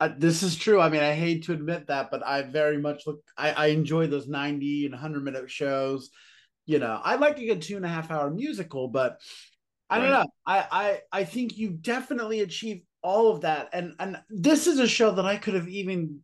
Uh, 0.00 0.08
this 0.16 0.42
is 0.42 0.56
true. 0.56 0.80
I 0.80 0.88
mean, 0.88 1.02
I 1.02 1.12
hate 1.12 1.44
to 1.44 1.52
admit 1.52 1.88
that, 1.88 2.10
but 2.10 2.26
I 2.26 2.40
very 2.42 2.78
much 2.78 3.06
look. 3.06 3.22
I, 3.36 3.50
I 3.52 3.66
enjoy 3.66 4.06
those 4.06 4.26
ninety 4.26 4.86
and 4.86 4.94
hundred 4.94 5.24
minute 5.24 5.50
shows. 5.50 6.10
You 6.64 6.78
know, 6.78 6.98
I 7.04 7.16
like 7.16 7.38
a 7.38 7.44
good 7.44 7.60
two 7.60 7.76
and 7.76 7.84
a 7.84 7.88
half 7.88 8.10
hour 8.10 8.30
musical, 8.30 8.88
but 8.88 9.20
I 9.90 9.98
right. 9.98 10.02
don't 10.02 10.10
know. 10.10 10.26
I, 10.46 10.66
I 10.70 11.00
I 11.20 11.24
think 11.24 11.58
you 11.58 11.68
definitely 11.68 12.40
achieve 12.40 12.80
all 13.02 13.32
of 13.32 13.42
that, 13.42 13.70
and 13.72 13.94
and 13.98 14.20
this 14.28 14.66
is 14.66 14.78
a 14.78 14.88
show 14.88 15.10
that 15.12 15.26
I 15.26 15.36
could 15.36 15.54
have 15.54 15.68
even 15.68 16.20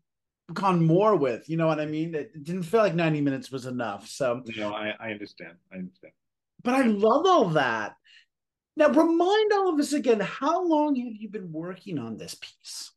gone 0.53 0.85
more 0.85 1.17
with. 1.17 1.49
You 1.49 1.57
know 1.57 1.67
what 1.67 1.81
I 1.81 1.87
mean? 1.87 2.15
It 2.15 2.45
didn't 2.45 2.65
feel 2.65 2.81
like 2.81 2.95
ninety 2.95 3.21
minutes 3.21 3.51
was 3.51 3.67
enough. 3.67 4.09
So 4.09 4.43
no, 4.57 4.75
I 4.75 4.95
I 4.99 5.11
understand. 5.11 5.57
I 5.73 5.77
understand. 5.77 6.13
But 6.63 6.75
I 6.75 6.83
love 6.83 7.27
all 7.27 7.49
that. 7.51 7.95
Now, 8.77 8.89
remind 8.89 9.53
all 9.53 9.73
of 9.73 9.81
us 9.81 9.93
again. 9.93 10.21
How 10.21 10.67
long 10.67 10.97
have 10.97 11.15
you 11.15 11.31
been 11.31 11.51
working 11.51 11.99
on 11.99 12.17
this 12.19 12.35
piece? 12.35 12.93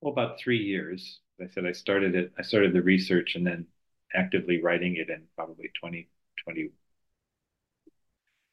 well, 0.00 0.12
about 0.12 0.38
three 0.38 0.58
years. 0.58 1.20
I 1.40 1.46
said 1.48 1.66
I 1.66 1.72
started 1.72 2.14
it. 2.14 2.32
I 2.38 2.42
started 2.42 2.72
the 2.72 2.82
research 2.82 3.34
and 3.34 3.46
then 3.46 3.66
actively 4.14 4.62
writing 4.62 4.96
it 4.96 5.10
in 5.10 5.22
probably 5.34 5.70
2020, 5.74 6.70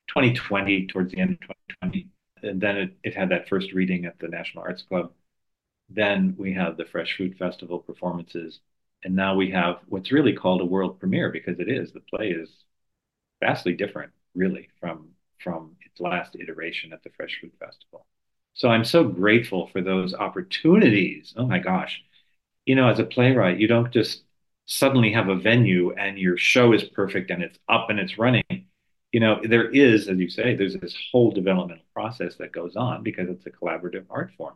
2020 0.08 0.88
towards 0.88 1.12
the 1.12 1.20
end 1.20 1.32
of 1.34 1.40
2020. 1.42 2.10
And 2.44 2.62
then 2.62 2.78
it, 2.78 2.98
it 3.04 3.16
had 3.16 3.30
that 3.30 3.50
first 3.50 3.74
reading 3.74 4.06
at 4.06 4.20
the 4.20 4.28
National 4.28 4.64
Arts 4.64 4.84
Club. 4.84 5.14
Then 5.90 6.36
we 6.38 6.54
have 6.54 6.78
the 6.78 6.86
Fresh 6.86 7.18
Fruit 7.18 7.38
Festival 7.38 7.80
performances. 7.80 8.60
And 9.04 9.16
now 9.16 9.36
we 9.36 9.52
have 9.52 9.80
what's 9.88 10.12
really 10.12 10.34
called 10.34 10.62
a 10.62 10.66
world 10.66 11.00
premiere 11.00 11.32
because 11.32 11.60
it 11.60 11.70
is. 11.70 11.94
The 11.94 12.02
play 12.02 12.30
is 12.32 12.50
vastly 13.42 13.74
different, 13.74 14.12
really, 14.36 14.70
from 14.80 15.10
from 15.40 15.76
its 15.82 16.00
last 16.00 16.36
iteration 16.40 16.94
at 16.94 17.04
the 17.04 17.10
Fresh 17.18 17.38
Fruit 17.40 17.54
Festival. 17.60 18.06
So 18.54 18.70
I'm 18.70 18.86
so 18.86 19.04
grateful 19.04 19.68
for 19.68 19.82
those 19.82 20.14
opportunities. 20.14 21.34
Oh 21.36 21.46
my 21.46 21.60
gosh. 21.60 22.02
You 22.66 22.76
know, 22.76 22.88
as 22.90 23.00
a 23.00 23.04
playwright, 23.06 23.60
you 23.60 23.68
don't 23.68 23.92
just 23.92 24.24
suddenly 24.66 25.12
have 25.12 25.28
a 25.30 25.36
venue 25.36 25.92
and 25.94 26.18
your 26.18 26.38
show 26.38 26.74
is 26.74 26.84
perfect 26.84 27.30
and 27.32 27.44
it's 27.44 27.60
up 27.68 27.90
and 27.90 28.00
it's 28.00 28.18
running. 28.18 28.63
You 29.14 29.22
know, 29.22 29.42
there 29.44 29.70
is, 29.70 30.10
as 30.10 30.18
you 30.18 30.30
say, 30.30 30.56
there's 30.56 30.76
this 30.76 30.98
whole 31.12 31.32
developmental 31.32 31.86
process 31.94 32.36
that 32.38 32.52
goes 32.52 32.76
on 32.76 33.04
because 33.04 33.30
it's 33.30 33.46
a 33.46 33.52
collaborative 33.52 34.06
art 34.10 34.34
form. 34.38 34.56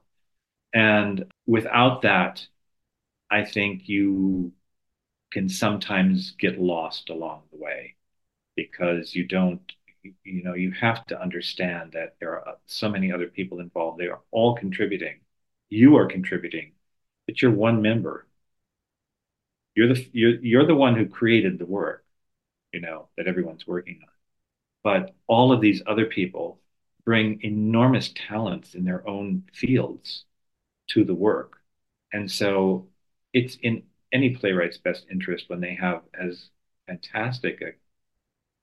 And 0.74 1.26
without 1.48 2.04
that, 2.04 2.48
I 3.32 3.46
think 3.46 3.90
you 3.90 4.54
can 5.32 5.50
sometimes 5.50 6.32
get 6.40 6.60
lost 6.60 7.10
along 7.10 7.44
the 7.52 7.58
way 7.58 7.96
because 8.56 9.16
you 9.16 9.28
don't, 9.28 9.62
you 10.04 10.44
know, 10.44 10.56
you 10.56 10.72
have 10.72 11.06
to 11.08 11.22
understand 11.22 11.94
that 11.94 12.16
there 12.20 12.34
are 12.34 12.58
so 12.68 12.90
many 12.90 13.12
other 13.12 13.28
people 13.28 13.60
involved. 13.60 14.00
They 14.00 14.10
are 14.10 14.22
all 14.32 14.56
contributing. 14.56 15.22
You 15.70 15.98
are 15.98 16.08
contributing, 16.08 16.74
but 17.28 17.42
you're 17.42 17.52
one 17.52 17.82
member. 17.82 18.28
You're 19.76 19.94
the 19.94 20.10
you're, 20.12 20.36
you're 20.42 20.66
the 20.68 20.76
one 20.76 20.96
who 20.96 21.08
created 21.08 21.60
the 21.60 21.66
work, 21.66 22.04
you 22.74 22.82
know, 22.82 23.10
that 23.18 23.28
everyone's 23.28 23.68
working 23.68 24.00
on. 24.04 24.10
But 24.84 25.16
all 25.28 25.52
of 25.52 25.62
these 25.62 25.82
other 25.86 26.06
people 26.06 26.60
bring 27.06 27.42
enormous 27.42 28.12
talents 28.16 28.76
in 28.76 28.84
their 28.84 29.08
own 29.08 29.44
fields 29.54 30.26
to 30.90 31.04
the 31.04 31.16
work. 31.16 31.62
And 32.14 32.30
so 32.32 32.88
it's 33.34 33.56
in 33.62 33.84
any 34.12 34.36
playwright's 34.36 34.78
best 34.78 35.06
interest 35.12 35.50
when 35.50 35.60
they 35.60 35.76
have 35.76 36.04
as 36.14 36.50
fantastic 36.88 37.62
a 37.62 37.74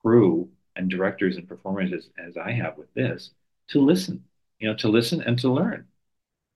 crew 0.02 0.50
and 0.76 0.90
directors 0.90 1.36
and 1.36 1.48
performers 1.48 1.92
as, 1.92 2.08
as 2.18 2.36
I 2.36 2.52
have 2.52 2.76
with 2.76 2.92
this 2.94 3.30
to 3.68 3.80
listen, 3.80 4.24
you 4.58 4.68
know, 4.68 4.76
to 4.76 4.88
listen 4.88 5.22
and 5.22 5.38
to 5.40 5.52
learn. 5.52 5.86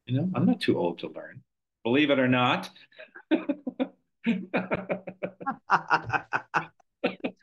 You 0.06 0.16
know, 0.18 0.30
I'm 0.34 0.46
not 0.46 0.60
too 0.60 0.78
old 0.78 0.98
to 1.00 1.08
learn, 1.08 1.42
believe 1.84 2.10
it 2.10 2.18
or 2.18 2.28
not. 2.28 2.70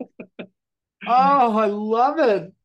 oh, 1.07 1.57
I 1.57 1.67
love 1.67 2.19
it. 2.19 2.51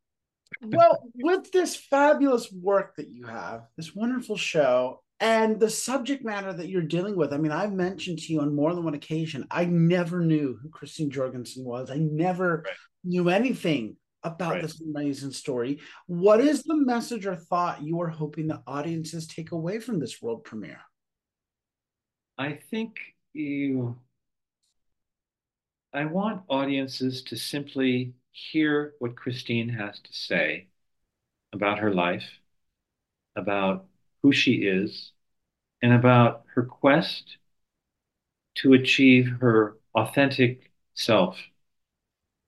Well, 0.62 0.98
with 1.14 1.50
this 1.52 1.74
fabulous 1.74 2.52
work 2.52 2.96
that 2.96 3.08
you 3.08 3.24
have, 3.24 3.62
this 3.78 3.94
wonderful 3.94 4.36
show, 4.36 5.00
and 5.20 5.60
the 5.60 5.68
subject 5.68 6.24
matter 6.24 6.52
that 6.52 6.68
you're 6.68 6.82
dealing 6.82 7.14
with. 7.14 7.32
I 7.32 7.36
mean, 7.36 7.52
I've 7.52 7.72
mentioned 7.72 8.18
to 8.20 8.32
you 8.32 8.40
on 8.40 8.54
more 8.54 8.74
than 8.74 8.84
one 8.84 8.94
occasion, 8.94 9.46
I 9.50 9.66
never 9.66 10.20
knew 10.20 10.58
who 10.60 10.70
Christine 10.70 11.10
Jorgensen 11.10 11.64
was. 11.64 11.90
I 11.90 11.96
never 11.96 12.62
right. 12.64 12.74
knew 13.04 13.28
anything 13.28 13.96
about 14.22 14.52
right. 14.52 14.62
this 14.62 14.80
amazing 14.80 15.32
story. 15.32 15.80
What 16.06 16.40
is 16.40 16.62
the 16.62 16.76
message 16.76 17.26
or 17.26 17.36
thought 17.36 17.82
you 17.82 18.00
are 18.00 18.08
hoping 18.08 18.48
the 18.48 18.62
audiences 18.66 19.26
take 19.26 19.52
away 19.52 19.78
from 19.78 19.98
this 19.98 20.20
world 20.22 20.44
premiere? 20.44 20.80
I 22.38 22.58
think 22.70 22.96
you, 23.34 23.98
I 25.92 26.06
want 26.06 26.42
audiences 26.48 27.22
to 27.24 27.36
simply 27.36 28.14
hear 28.32 28.94
what 28.98 29.16
Christine 29.16 29.68
has 29.70 30.00
to 30.00 30.12
say 30.12 30.68
about 31.52 31.78
her 31.80 31.92
life, 31.92 32.40
about 33.36 33.86
who 34.22 34.32
she 34.32 34.54
is, 34.64 35.12
and 35.82 35.92
about 35.92 36.44
her 36.54 36.64
quest 36.64 37.38
to 38.56 38.74
achieve 38.74 39.28
her 39.40 39.76
authentic 39.94 40.70
self, 40.94 41.38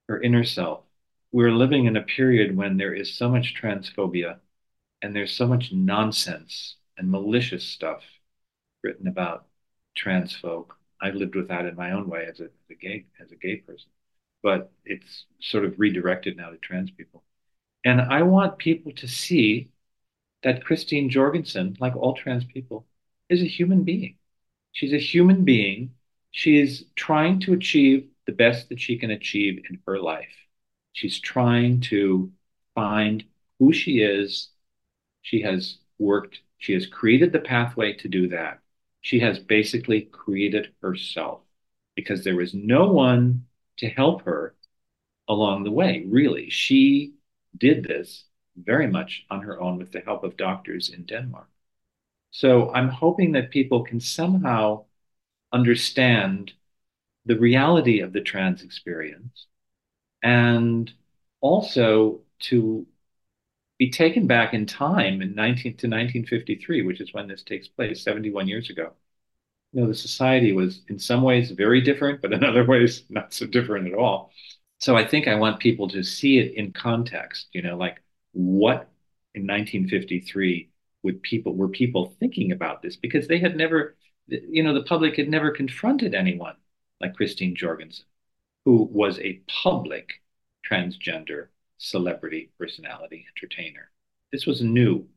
her 0.08 0.20
inner 0.20 0.44
self. 0.44 0.84
We're 1.32 1.52
living 1.52 1.86
in 1.86 1.96
a 1.96 2.02
period 2.02 2.56
when 2.56 2.76
there 2.76 2.94
is 2.94 3.14
so 3.14 3.28
much 3.30 3.54
transphobia 3.60 4.38
and 5.00 5.14
there's 5.16 5.34
so 5.34 5.46
much 5.46 5.72
nonsense 5.72 6.76
and 6.98 7.10
malicious 7.10 7.64
stuff 7.64 8.02
written 8.82 9.08
about 9.08 9.46
trans 9.96 10.34
folk. 10.36 10.76
I've 11.00 11.14
lived 11.14 11.34
with 11.34 11.48
that 11.48 11.66
in 11.66 11.74
my 11.76 11.92
own 11.92 12.08
way 12.08 12.26
as 12.26 12.40
a, 12.40 12.44
as 12.44 12.70
a 12.70 12.74
gay 12.74 13.06
as 13.20 13.32
a 13.32 13.36
gay 13.36 13.56
person, 13.56 13.90
but 14.42 14.72
it's 14.84 15.26
sort 15.40 15.64
of 15.64 15.78
redirected 15.78 16.36
now 16.36 16.50
to 16.50 16.56
trans 16.58 16.90
people. 16.90 17.22
And 17.84 18.00
I 18.00 18.22
want 18.22 18.58
people 18.58 18.92
to 18.92 19.08
see 19.08 19.70
that 20.42 20.64
Christine 20.64 21.10
Jorgensen, 21.10 21.76
like 21.80 21.96
all 21.96 22.14
trans 22.14 22.44
people, 22.44 22.86
is 23.28 23.42
a 23.42 23.46
human 23.46 23.84
being. 23.84 24.16
She's 24.72 24.92
a 24.92 24.98
human 24.98 25.44
being. 25.44 25.94
She 26.30 26.58
is 26.58 26.86
trying 26.96 27.40
to 27.40 27.52
achieve 27.52 28.08
the 28.26 28.32
best 28.32 28.68
that 28.68 28.80
she 28.80 28.98
can 28.98 29.10
achieve 29.10 29.64
in 29.68 29.80
her 29.86 29.98
life. 29.98 30.34
She's 30.92 31.20
trying 31.20 31.80
to 31.82 32.32
find 32.74 33.24
who 33.58 33.72
she 33.72 34.02
is. 34.02 34.48
She 35.22 35.42
has 35.42 35.78
worked, 35.98 36.40
she 36.58 36.72
has 36.74 36.86
created 36.86 37.32
the 37.32 37.40
pathway 37.40 37.92
to 37.94 38.08
do 38.08 38.28
that. 38.28 38.60
She 39.00 39.20
has 39.20 39.38
basically 39.38 40.02
created 40.02 40.72
herself 40.80 41.42
because 41.94 42.24
there 42.24 42.36
was 42.36 42.54
no 42.54 42.92
one 42.92 43.46
to 43.82 43.88
help 43.88 44.22
her 44.22 44.54
along 45.28 45.64
the 45.64 45.70
way, 45.70 46.04
really. 46.08 46.48
She 46.50 47.14
did 47.58 47.84
this 47.84 48.24
very 48.56 48.86
much 48.86 49.26
on 49.28 49.42
her 49.42 49.60
own 49.60 49.78
with 49.78 49.92
the 49.92 50.00
help 50.00 50.24
of 50.24 50.36
doctors 50.36 50.88
in 50.90 51.04
Denmark. 51.04 51.48
So 52.30 52.72
I'm 52.72 52.88
hoping 52.88 53.32
that 53.32 53.50
people 53.50 53.82
can 53.84 54.00
somehow 54.00 54.84
understand 55.52 56.52
the 57.26 57.38
reality 57.38 58.00
of 58.00 58.12
the 58.12 58.20
trans 58.20 58.62
experience 58.62 59.46
and 60.22 60.92
also 61.40 62.20
to 62.40 62.86
be 63.78 63.90
taken 63.90 64.26
back 64.28 64.54
in 64.54 64.66
time 64.66 65.22
in 65.22 65.34
19 65.34 65.76
to 65.78 65.88
1953, 65.88 66.82
which 66.82 67.00
is 67.00 67.12
when 67.12 67.26
this 67.26 67.42
takes 67.42 67.68
place, 67.68 68.02
71 68.02 68.46
years 68.48 68.70
ago. 68.70 68.92
You 69.72 69.82
know, 69.82 69.88
the 69.88 69.94
society 69.94 70.52
was 70.52 70.82
in 70.88 70.98
some 70.98 71.22
ways 71.22 71.50
very 71.50 71.80
different, 71.80 72.20
but 72.22 72.32
in 72.32 72.44
other 72.50 72.64
ways 72.64 73.04
not 73.08 73.32
so 73.32 73.46
different 73.46 73.88
at 73.88 73.94
all. 73.94 74.32
So 74.78 74.96
I 74.96 75.06
think 75.06 75.28
I 75.28 75.36
want 75.36 75.60
people 75.60 75.88
to 75.90 76.02
see 76.02 76.38
it 76.38 76.54
in 76.54 76.72
context, 76.72 77.48
you 77.52 77.62
know, 77.62 77.76
like 77.76 78.02
what 78.32 78.90
in 79.34 79.46
1953 79.46 80.70
would 81.02 81.22
people 81.22 81.54
were 81.56 81.68
people 81.68 82.14
thinking 82.20 82.52
about 82.52 82.82
this? 82.82 82.96
Because 82.96 83.28
they 83.28 83.38
had 83.38 83.56
never 83.56 83.96
you 84.28 84.62
know 84.62 84.72
the 84.74 84.84
public 84.84 85.16
had 85.16 85.28
never 85.28 85.50
confronted 85.50 86.14
anyone 86.14 86.56
like 87.00 87.14
Christine 87.16 87.56
Jorgensen 87.56 88.06
who 88.64 88.84
was 88.84 89.18
a 89.20 89.40
public 89.62 90.22
transgender 90.68 91.48
celebrity 91.78 92.50
personality 92.58 93.26
entertainer. 93.36 93.90
This 94.32 94.46
was 94.46 94.62
new. 94.62 95.08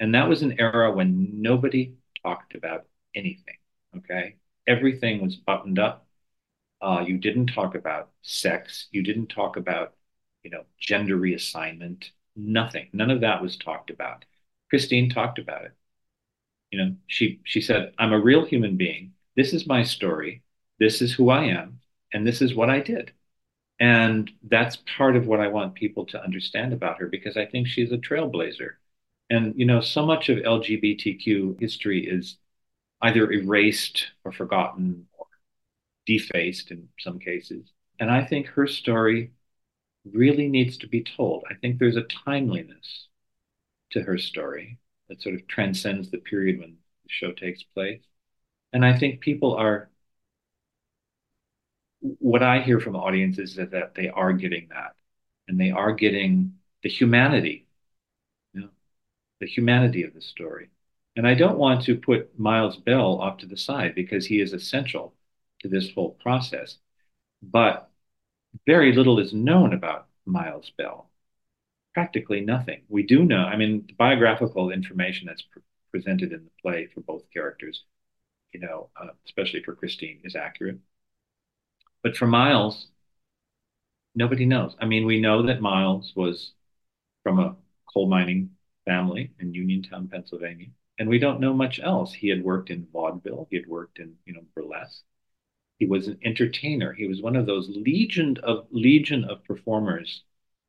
And 0.00 0.14
that 0.14 0.28
was 0.28 0.42
an 0.42 0.60
era 0.60 0.92
when 0.92 1.40
nobody 1.42 1.94
talked 2.22 2.54
about 2.54 2.86
anything 3.14 3.56
okay 3.96 4.36
everything 4.66 5.22
was 5.22 5.36
buttoned 5.36 5.78
up 5.78 6.06
uh, 6.82 7.02
you 7.06 7.18
didn't 7.18 7.46
talk 7.46 7.74
about 7.74 8.10
sex 8.22 8.88
you 8.92 9.02
didn't 9.02 9.28
talk 9.28 9.56
about 9.56 9.94
you 10.42 10.50
know 10.50 10.64
gender 10.78 11.16
reassignment 11.16 12.10
Nothing. 12.36 12.88
None 12.92 13.10
of 13.10 13.20
that 13.20 13.42
was 13.42 13.56
talked 13.56 13.90
about. 13.90 14.24
Christine 14.68 15.08
talked 15.08 15.38
about 15.38 15.64
it. 15.64 15.72
You 16.70 16.78
know, 16.78 16.96
she 17.06 17.40
she 17.44 17.60
said, 17.60 17.94
"I'm 17.98 18.12
a 18.12 18.20
real 18.20 18.44
human 18.44 18.76
being. 18.76 19.14
This 19.36 19.52
is 19.52 19.66
my 19.66 19.82
story. 19.82 20.42
This 20.78 21.00
is 21.02 21.12
who 21.14 21.30
I 21.30 21.44
am, 21.44 21.80
and 22.12 22.26
this 22.26 22.42
is 22.42 22.54
what 22.54 22.70
I 22.70 22.80
did." 22.80 23.12
And 23.80 24.30
that's 24.44 24.76
part 24.96 25.16
of 25.16 25.26
what 25.26 25.40
I 25.40 25.48
want 25.48 25.74
people 25.74 26.06
to 26.06 26.22
understand 26.22 26.72
about 26.72 26.98
her 27.00 27.08
because 27.08 27.36
I 27.36 27.46
think 27.46 27.68
she's 27.68 27.92
a 27.92 27.98
trailblazer. 27.98 28.76
And 29.30 29.58
you 29.58 29.66
know, 29.66 29.80
so 29.80 30.06
much 30.06 30.28
of 30.28 30.38
LGBTQ 30.44 31.60
history 31.60 32.06
is 32.06 32.38
either 33.02 33.30
erased 33.30 34.06
or 34.24 34.32
forgotten 34.32 35.06
or 35.18 35.26
defaced 36.06 36.70
in 36.70 36.88
some 36.98 37.18
cases. 37.18 37.72
And 38.00 38.10
I 38.10 38.24
think 38.24 38.46
her 38.48 38.66
story 38.66 39.32
really 40.04 40.48
needs 40.48 40.78
to 40.78 40.86
be 40.86 41.02
told. 41.02 41.44
I 41.50 41.54
think 41.54 41.78
there's 41.78 41.96
a 41.96 42.02
timeliness 42.02 43.08
to 43.92 44.02
her 44.02 44.18
story 44.18 44.78
that 45.08 45.22
sort 45.22 45.34
of 45.34 45.46
transcends 45.46 46.10
the 46.10 46.18
period 46.18 46.60
when 46.60 46.70
the 46.70 47.08
show 47.08 47.32
takes 47.32 47.62
place. 47.62 48.02
And 48.72 48.84
I 48.84 48.98
think 48.98 49.20
people 49.20 49.54
are, 49.54 49.90
what 52.00 52.42
I 52.42 52.60
hear 52.60 52.80
from 52.80 52.96
audiences 52.96 53.58
is 53.58 53.70
that 53.70 53.94
they 53.94 54.08
are 54.08 54.32
getting 54.32 54.68
that. 54.70 54.94
And 55.46 55.60
they 55.60 55.70
are 55.70 55.92
getting 55.92 56.54
the 56.82 56.88
humanity, 56.88 57.66
you 58.52 58.62
know, 58.62 58.70
the 59.40 59.46
humanity 59.46 60.02
of 60.02 60.14
the 60.14 60.22
story. 60.22 60.70
And 61.16 61.26
I 61.26 61.34
don't 61.34 61.58
want 61.58 61.84
to 61.84 61.96
put 61.96 62.38
Miles 62.38 62.76
Bell 62.76 63.20
off 63.20 63.38
to 63.38 63.46
the 63.46 63.56
side 63.56 63.94
because 63.94 64.26
he 64.26 64.40
is 64.40 64.52
essential 64.52 65.14
to 65.60 65.68
this 65.68 65.92
whole 65.92 66.12
process. 66.20 66.78
But 67.42 67.90
very 68.66 68.92
little 68.92 69.18
is 69.18 69.32
known 69.32 69.72
about 69.72 70.08
Miles 70.26 70.70
Bell. 70.76 71.10
Practically 71.94 72.40
nothing. 72.40 72.82
We 72.88 73.04
do 73.04 73.24
know, 73.24 73.44
I 73.44 73.56
mean, 73.56 73.84
the 73.86 73.94
biographical 73.94 74.70
information 74.70 75.26
that's 75.26 75.42
pre 75.42 75.62
presented 75.92 76.32
in 76.32 76.42
the 76.42 76.50
play 76.60 76.88
for 76.92 77.00
both 77.02 77.22
characters, 77.32 77.84
you 78.52 78.58
know, 78.58 78.90
uh, 79.00 79.10
especially 79.26 79.62
for 79.62 79.76
Christine, 79.76 80.18
is 80.24 80.34
accurate. 80.34 80.80
But 82.02 82.16
for 82.16 82.26
Miles, 82.26 82.88
nobody 84.14 84.44
knows. 84.44 84.74
I 84.80 84.86
mean, 84.86 85.06
we 85.06 85.20
know 85.20 85.46
that 85.46 85.60
Miles 85.60 86.12
was 86.16 86.52
from 87.22 87.38
a 87.38 87.54
coal 87.92 88.08
mining 88.08 88.50
family 88.84 89.32
in 89.38 89.54
Uniontown, 89.54 90.08
Pennsylvania, 90.08 90.68
and 90.98 91.08
we 91.08 91.18
don't 91.18 91.40
know 91.40 91.54
much 91.54 91.80
else. 91.80 92.12
He 92.14 92.28
had 92.28 92.44
worked 92.44 92.70
in 92.70 92.86
vaudeville, 92.92 93.48
he 93.50 93.56
had 93.56 93.66
worked 93.68 93.98
in, 93.98 94.16
you 94.26 94.34
know, 94.34 94.44
burlesque. 94.54 95.04
He 95.78 95.86
was 95.86 96.08
an 96.08 96.18
entertainer. 96.24 96.92
He 96.92 97.06
was 97.06 97.22
one 97.22 97.36
of 97.36 97.46
those 97.46 97.68
legion 97.68 98.38
of 98.38 98.66
legion 98.72 99.24
of 99.24 99.44
performers 99.44 100.24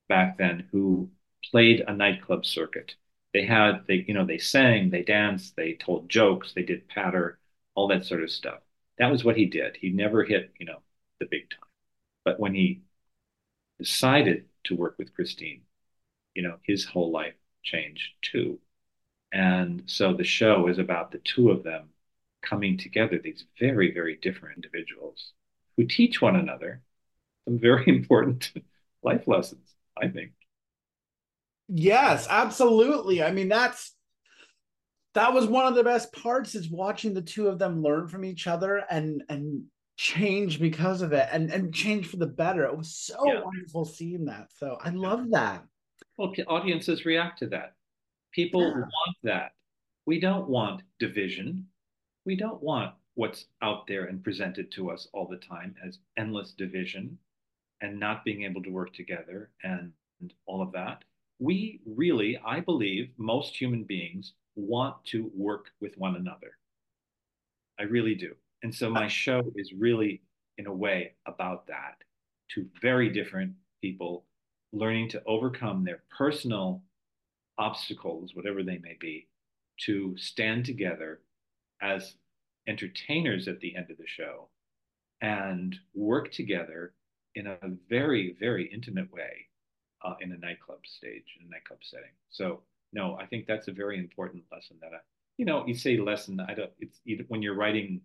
back 0.10 0.38
then 0.38 0.68
who 0.72 1.12
played 1.44 1.82
a 1.88 1.94
nightclub 1.96 2.46
circuit. 2.46 2.96
They 3.34 3.46
had 3.46 3.86
they 3.88 4.06
you 4.08 4.14
know 4.14 4.26
they 4.26 4.38
sang, 4.40 4.90
they 4.92 5.04
danced, 5.04 5.56
they 5.56 5.74
told 5.76 6.10
jokes, 6.10 6.54
they 6.54 6.64
did 6.64 6.88
patter, 6.88 7.40
all 7.76 7.88
that 7.90 8.06
sort 8.06 8.24
of 8.24 8.32
stuff. 8.32 8.62
That 9.00 9.12
was 9.12 9.24
what 9.24 9.38
he 9.38 9.46
did. 9.46 9.78
He 9.78 9.90
never 9.92 10.24
hit 10.24 10.54
you 10.60 10.66
know 10.68 10.82
the 11.20 11.26
big 11.28 11.50
time. 11.50 11.70
But 12.26 12.40
when 12.40 12.56
he 12.56 12.84
decided 13.80 14.50
to 14.66 14.76
work 14.76 14.98
with 14.98 15.14
Christine, 15.14 15.62
you 16.36 16.44
know 16.44 16.60
his 16.64 16.86
whole 16.86 17.12
life 17.12 17.36
changed 17.64 18.14
too. 18.22 18.60
And 19.36 19.84
so 19.86 20.14
the 20.14 20.24
show 20.24 20.70
is 20.70 20.80
about 20.80 21.12
the 21.12 21.18
two 21.18 21.52
of 21.52 21.62
them 21.62 21.90
coming 22.42 22.78
together, 22.78 23.20
these 23.22 23.44
very, 23.60 23.92
very 23.92 24.16
different 24.22 24.56
individuals 24.56 25.34
who 25.76 25.86
teach 25.86 26.22
one 26.22 26.38
another 26.38 26.82
some 27.44 27.60
very 27.60 27.84
important 27.88 28.54
life 29.04 29.28
lessons, 29.28 29.76
I 30.02 30.08
think. 30.08 30.32
Yes, 31.68 32.28
absolutely. 32.30 33.22
I 33.22 33.34
mean, 33.34 33.50
that's 33.50 33.94
that 35.16 35.34
was 35.34 35.48
one 35.48 35.66
of 35.66 35.76
the 35.76 35.84
best 35.84 36.14
parts 36.14 36.56
is 36.56 36.70
watching 36.70 37.14
the 37.14 37.22
two 37.22 37.50
of 37.50 37.60
them 37.60 37.82
learn 37.82 38.08
from 38.08 38.24
each 38.24 38.48
other 38.48 38.86
and 38.90 39.22
and 39.28 39.66
change 39.98 40.62
because 40.62 41.02
of 41.02 41.12
it 41.12 41.28
and 41.30 41.52
and 41.52 41.74
change 41.74 42.08
for 42.08 42.18
the 42.18 42.26
better. 42.26 42.64
It 42.64 42.78
was 42.78 42.96
so 42.96 43.18
yeah. 43.26 43.42
wonderful 43.44 43.84
seeing 43.84 44.26
that. 44.26 44.48
So 44.56 44.78
I 44.82 44.92
love 44.92 45.30
that. 45.32 45.66
Well, 46.16 46.34
audiences 46.48 47.04
react 47.04 47.40
to 47.40 47.48
that. 47.48 47.74
People 48.36 48.64
yeah. 48.64 48.74
want 48.74 49.18
that. 49.24 49.52
We 50.06 50.20
don't 50.20 50.50
want 50.50 50.84
division. 51.00 51.66
We 52.26 52.36
don't 52.36 52.62
want 52.62 52.94
what's 53.14 53.46
out 53.62 53.88
there 53.88 54.06
and 54.06 54.22
presented 54.22 54.72
to 54.74 54.92
us 54.92 55.08
all 55.14 55.26
the 55.26 55.38
time 55.38 55.74
as 55.88 56.00
endless 56.18 56.52
division 56.52 57.18
and 57.82 57.98
not 57.98 58.26
being 58.26 58.44
able 58.44 58.62
to 58.64 58.70
work 58.70 58.94
together 58.94 59.52
and, 59.64 59.94
and 60.20 60.34
all 60.48 60.62
of 60.62 60.74
that. 60.74 61.04
We 61.40 61.80
really, 61.86 62.38
I 62.46 62.60
believe, 62.60 63.10
most 63.18 63.56
human 63.56 63.84
beings 63.86 64.34
want 64.56 64.96
to 65.06 65.32
work 65.34 65.68
with 65.80 65.98
one 65.98 66.18
another. 66.18 66.58
I 67.80 67.84
really 67.84 68.16
do. 68.16 68.36
And 68.64 68.74
so 68.74 68.90
my 68.90 69.08
show 69.08 69.44
is 69.56 69.72
really, 69.72 70.22
in 70.58 70.68
a 70.68 70.74
way, 70.74 71.14
about 71.26 71.68
that. 71.68 71.98
Two 72.50 72.66
very 72.82 73.10
different 73.10 73.54
people 73.82 74.26
learning 74.74 75.10
to 75.10 75.24
overcome 75.26 75.86
their 75.86 76.04
personal 76.16 76.82
obstacles, 77.58 78.32
whatever 78.34 78.64
they 78.64 78.78
may 78.80 78.98
be, 79.00 79.28
to 79.86 80.16
stand 80.18 80.66
together 80.66 81.22
as 81.82 82.16
entertainers 82.68 83.48
at 83.48 83.60
the 83.60 83.76
end 83.76 83.92
of 83.92 83.98
the 83.98 84.08
show 84.08 84.50
and 85.22 85.76
work 85.94 86.32
together 86.32 86.94
in 87.36 87.48
a 87.48 87.58
very, 87.90 88.36
very 88.40 88.66
intimate 88.74 89.12
way 89.12 89.48
uh, 90.04 90.16
in 90.22 90.32
a 90.32 90.38
nightclub 90.38 90.80
stage, 90.86 91.38
in 91.40 91.48
a 91.48 91.50
nightclub 91.50 91.80
setting. 91.82 92.12
So, 92.30 92.62
no, 92.94 93.18
I 93.20 93.26
think 93.26 93.46
that's 93.46 93.68
a 93.68 93.74
very 93.74 94.00
important 94.00 94.44
lesson 94.52 94.78
that 94.82 94.92
I, 94.94 95.00
you 95.38 95.46
know, 95.46 95.66
you 95.68 95.76
say 95.76 95.98
lesson, 95.98 96.40
I 96.40 96.54
don't, 96.54 96.72
it's 96.80 97.00
when 97.28 97.42
you're 97.42 97.56
writing 97.56 98.02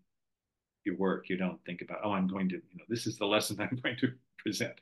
your 0.85 0.97
work, 0.97 1.29
you 1.29 1.37
don't 1.37 1.63
think 1.65 1.83
about, 1.83 2.01
oh, 2.03 2.13
I'm 2.13 2.27
going 2.27 2.49
to, 2.49 2.57
you 2.57 2.79
know, 2.79 2.85
this 2.89 3.07
is 3.07 3.19
the 3.19 3.27
lesson 3.27 3.59
I'm 3.61 3.79
going 3.83 3.97
to 3.99 4.13
present. 4.39 4.75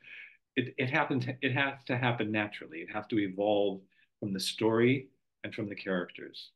It, 0.55 0.73
it 0.77 0.89
happens, 0.89 1.25
it 1.41 1.53
has 1.53 1.83
to 1.85 1.97
happen 1.97 2.31
naturally. 2.31 2.79
It 2.79 2.91
has 2.91 3.05
to 3.07 3.19
evolve 3.19 3.81
from 4.19 4.33
the 4.33 4.39
story 4.39 5.09
and 5.43 5.53
from 5.53 5.69
the 5.69 5.75
characters. 5.75 6.51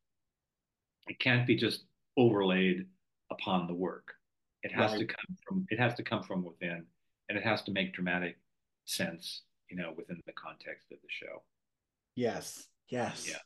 It 1.08 1.20
can't 1.20 1.48
be 1.48 1.56
just 1.56 1.84
overlaid 2.18 2.86
upon 3.32 3.68
the 3.68 3.74
work. 3.74 4.14
It 4.64 4.72
has 4.72 4.92
right. 4.92 5.00
to 5.00 5.06
come 5.06 5.38
from 5.48 5.66
it 5.70 5.80
has 5.80 5.96
to 5.96 6.04
come 6.04 6.24
from 6.24 6.44
within 6.44 6.86
and 7.30 7.38
it 7.38 7.44
has 7.44 7.64
to 7.64 7.72
make 7.72 7.94
dramatic 7.94 8.38
sense, 8.86 9.42
you 9.70 9.78
know, 9.78 9.94
within 9.96 10.22
the 10.26 10.34
context 10.34 10.92
of 10.92 11.00
the 11.02 11.10
show. 11.10 11.44
Yes. 12.16 12.68
Yes. 12.90 13.28
Yeah. 13.28 13.38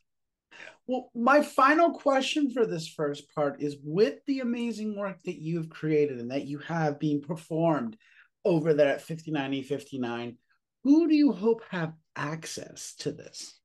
Well, 0.88 1.12
my 1.14 1.42
final 1.42 1.92
question 1.92 2.52
for 2.52 2.66
this 2.66 2.88
first 2.88 3.34
part 3.34 3.62
is 3.62 3.78
with 3.84 4.20
the 4.26 4.40
amazing 4.40 4.98
work 4.98 5.22
that 5.24 5.40
you've 5.40 5.70
created 5.70 6.20
and 6.20 6.32
that 6.32 6.48
you 6.48 6.60
have 6.60 7.00
being 7.00 7.22
performed 7.22 7.98
over 8.46 8.74
there 8.74 8.90
at 8.90 9.06
59E59, 9.06 10.38
who 10.84 11.08
do 11.08 11.16
you 11.16 11.34
hope 11.34 11.62
have 11.70 11.94
access 12.16 12.96
to 13.00 13.12
this? 13.12 13.60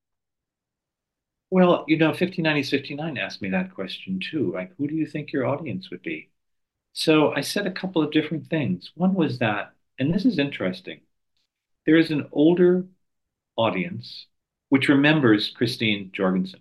Well, 1.52 1.84
you 1.86 1.96
know, 1.98 2.12
59E59 2.12 3.16
asked 3.16 3.40
me 3.42 3.50
that 3.50 3.72
question 3.74 4.18
too. 4.18 4.50
Like, 4.52 4.74
who 4.76 4.88
do 4.88 4.96
you 4.96 5.06
think 5.06 5.32
your 5.32 5.46
audience 5.46 5.88
would 5.90 6.02
be? 6.02 6.30
So 6.94 7.32
I 7.34 7.42
said 7.42 7.66
a 7.66 7.72
couple 7.72 8.02
of 8.02 8.12
different 8.12 8.48
things. 8.48 8.92
One 8.96 9.14
was 9.14 9.38
that, 9.40 9.74
and 9.98 10.14
this 10.14 10.24
is 10.26 10.38
interesting, 10.38 11.02
there 11.86 11.96
is 11.98 12.10
an 12.12 12.28
older 12.32 12.86
audience 13.56 14.26
which 14.70 14.88
remembers 14.88 15.50
Christine 15.50 16.10
Jorgensen. 16.12 16.60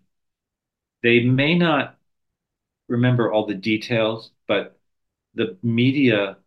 They 1.04 1.24
may 1.24 1.56
not 1.58 1.98
remember 2.90 3.32
all 3.32 3.48
the 3.48 3.56
details, 3.56 4.32
but 4.48 4.80
the 5.36 5.58
media 5.64 6.38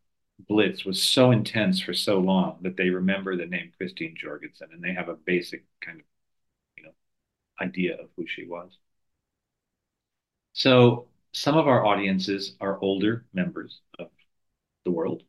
blitz 0.48 0.84
was 0.84 1.02
so 1.02 1.30
intense 1.32 1.80
for 1.80 1.94
so 1.94 2.20
long 2.20 2.58
that 2.62 2.76
they 2.76 2.90
remember 2.90 3.36
the 3.36 3.46
name 3.46 3.72
Christine 3.78 4.16
Jorgensen 4.16 4.70
and 4.72 4.82
they 4.82 4.94
have 4.94 5.08
a 5.10 5.14
basic 5.16 5.64
kind 5.80 6.00
of 6.00 6.06
idea 7.60 7.96
of 8.00 8.10
who 8.16 8.26
she 8.26 8.46
was. 8.46 8.78
So 10.52 11.08
some 11.32 11.56
of 11.56 11.66
our 11.68 11.84
audiences 11.84 12.56
are 12.60 12.80
older 12.80 13.26
members 13.32 13.80
of 13.98 14.10
the 14.84 14.90
world, 14.92 15.24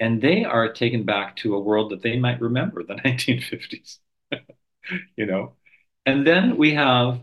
and 0.00 0.22
they 0.22 0.44
are 0.44 0.72
taken 0.72 1.04
back 1.04 1.36
to 1.38 1.54
a 1.56 1.60
world 1.60 1.92
that 1.92 2.02
they 2.02 2.18
might 2.18 2.40
remember 2.40 2.82
the 2.84 2.96
1950s, 3.04 4.00
you 5.16 5.26
know. 5.26 5.56
And 6.06 6.26
then 6.26 6.56
we 6.56 6.74
have 6.74 7.20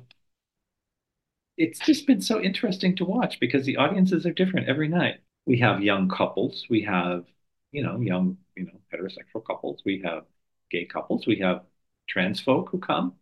it's 1.57 1.79
just 1.79 2.07
been 2.07 2.21
so 2.21 2.41
interesting 2.41 2.95
to 2.95 3.05
watch 3.05 3.39
because 3.39 3.65
the 3.65 3.77
audiences 3.77 4.25
are 4.25 4.33
different 4.33 4.67
every 4.69 4.88
night. 4.88 5.19
We 5.45 5.59
have 5.59 5.81
young 5.83 6.07
couples, 6.09 6.65
we 6.69 6.81
have, 6.83 7.25
you 7.71 7.83
know, 7.83 7.99
young, 7.99 8.38
you 8.55 8.65
know, 8.65 8.79
heterosexual 8.93 9.45
couples, 9.45 9.81
we 9.85 10.01
have 10.05 10.25
gay 10.71 10.85
couples, 10.85 11.27
we 11.27 11.38
have 11.39 11.63
trans 12.07 12.39
folk 12.39 12.69
who 12.71 12.79
come, 12.79 13.15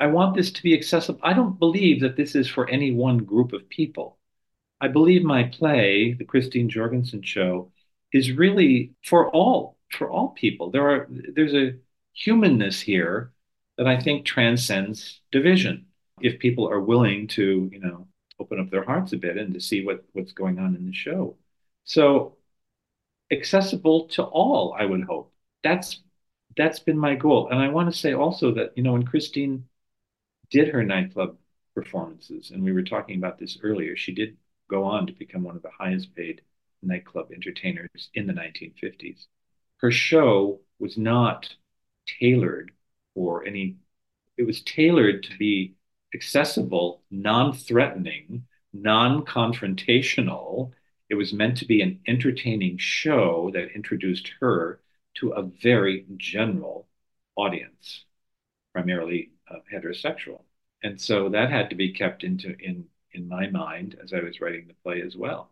I 0.00 0.06
want 0.06 0.34
this 0.34 0.50
to 0.52 0.62
be 0.62 0.74
accessible. 0.74 1.20
I 1.22 1.34
don't 1.34 1.58
believe 1.58 2.00
that 2.00 2.16
this 2.16 2.34
is 2.34 2.48
for 2.48 2.68
any 2.68 2.90
one 2.90 3.18
group 3.18 3.52
of 3.52 3.68
people. 3.68 4.18
I 4.80 4.88
believe 4.88 5.22
my 5.22 5.44
play, 5.44 6.14
The 6.14 6.24
Christine 6.24 6.70
Jorgensen 6.70 7.22
Show, 7.22 7.70
is 8.12 8.32
really 8.32 8.94
for 9.04 9.30
all 9.30 9.76
for 9.90 10.10
all 10.10 10.28
people. 10.30 10.70
There 10.70 10.88
are 10.88 11.06
there's 11.10 11.54
a 11.54 11.74
humanness 12.14 12.80
here 12.80 13.32
that 13.76 13.86
I 13.86 14.00
think 14.00 14.24
transcends 14.24 15.20
division. 15.30 15.86
If 16.20 16.38
people 16.38 16.68
are 16.68 16.80
willing 16.80 17.28
to, 17.28 17.68
you 17.72 17.80
know, 17.80 18.08
open 18.38 18.58
up 18.60 18.70
their 18.70 18.84
hearts 18.84 19.12
a 19.12 19.18
bit 19.18 19.36
and 19.36 19.54
to 19.54 19.60
see 19.60 19.84
what 19.84 20.04
what's 20.12 20.32
going 20.32 20.58
on 20.58 20.74
in 20.76 20.86
the 20.86 20.94
show. 20.94 21.36
So 21.84 22.36
accessible 23.30 24.08
to 24.08 24.24
all, 24.24 24.74
I 24.78 24.84
would 24.86 25.04
hope. 25.04 25.32
That's 25.62 26.00
that's 26.56 26.80
been 26.80 26.98
my 26.98 27.14
goal. 27.14 27.48
And 27.50 27.60
I 27.60 27.68
want 27.68 27.92
to 27.92 27.98
say 27.98 28.12
also 28.14 28.52
that, 28.54 28.72
you 28.76 28.82
know, 28.82 28.92
when 28.92 29.04
Christine 29.04 29.66
did 30.50 30.68
her 30.68 30.82
nightclub 30.82 31.36
performances, 31.74 32.50
and 32.50 32.62
we 32.62 32.72
were 32.72 32.82
talking 32.82 33.16
about 33.16 33.38
this 33.38 33.58
earlier, 33.62 33.96
she 33.96 34.12
did 34.12 34.36
go 34.68 34.84
on 34.84 35.06
to 35.06 35.12
become 35.12 35.42
one 35.42 35.56
of 35.56 35.62
the 35.62 35.70
highest 35.70 36.14
paid 36.14 36.42
nightclub 36.82 37.30
entertainers 37.32 38.10
in 38.14 38.26
the 38.26 38.32
1950s. 38.32 39.26
Her 39.78 39.90
show 39.90 40.60
was 40.78 40.96
not 40.96 41.54
tailored 42.06 42.72
for 43.14 43.44
any, 43.44 43.76
it 44.36 44.44
was 44.44 44.62
tailored 44.62 45.22
to 45.24 45.36
be 45.38 45.74
accessible, 46.14 47.02
non 47.10 47.52
threatening, 47.52 48.46
non 48.72 49.24
confrontational. 49.24 50.72
It 51.08 51.14
was 51.14 51.32
meant 51.32 51.56
to 51.58 51.66
be 51.66 51.82
an 51.82 52.00
entertaining 52.06 52.78
show 52.78 53.50
that 53.52 53.74
introduced 53.74 54.32
her 54.40 54.80
to 55.14 55.30
a 55.30 55.42
very 55.42 56.06
general 56.16 56.88
audience, 57.36 58.04
primarily 58.72 59.30
Uh, 59.50 59.58
heterosexual. 59.72 60.42
And 60.82 61.00
so 61.00 61.28
that 61.30 61.50
had 61.50 61.70
to 61.70 61.76
be 61.76 61.92
kept 61.92 62.22
into 62.24 62.56
in 62.60 62.86
in 63.12 63.28
my 63.28 63.48
mind 63.48 63.98
as 64.02 64.12
I 64.12 64.20
was 64.20 64.40
writing 64.40 64.68
the 64.68 64.74
play 64.84 65.02
as 65.02 65.16
well. 65.16 65.50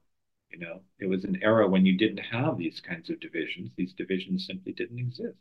You 0.51 0.59
know, 0.61 0.83
it 1.01 1.07
was 1.07 1.25
an 1.25 1.43
era 1.43 1.69
when 1.69 1.85
you 1.85 1.97
didn't 1.99 2.19
have 2.19 2.57
these 2.57 2.81
kinds 2.81 3.11
of 3.11 3.21
divisions. 3.21 3.71
These 3.77 3.95
divisions 3.95 4.47
simply 4.47 4.73
didn't 4.73 5.01
exist. 5.01 5.37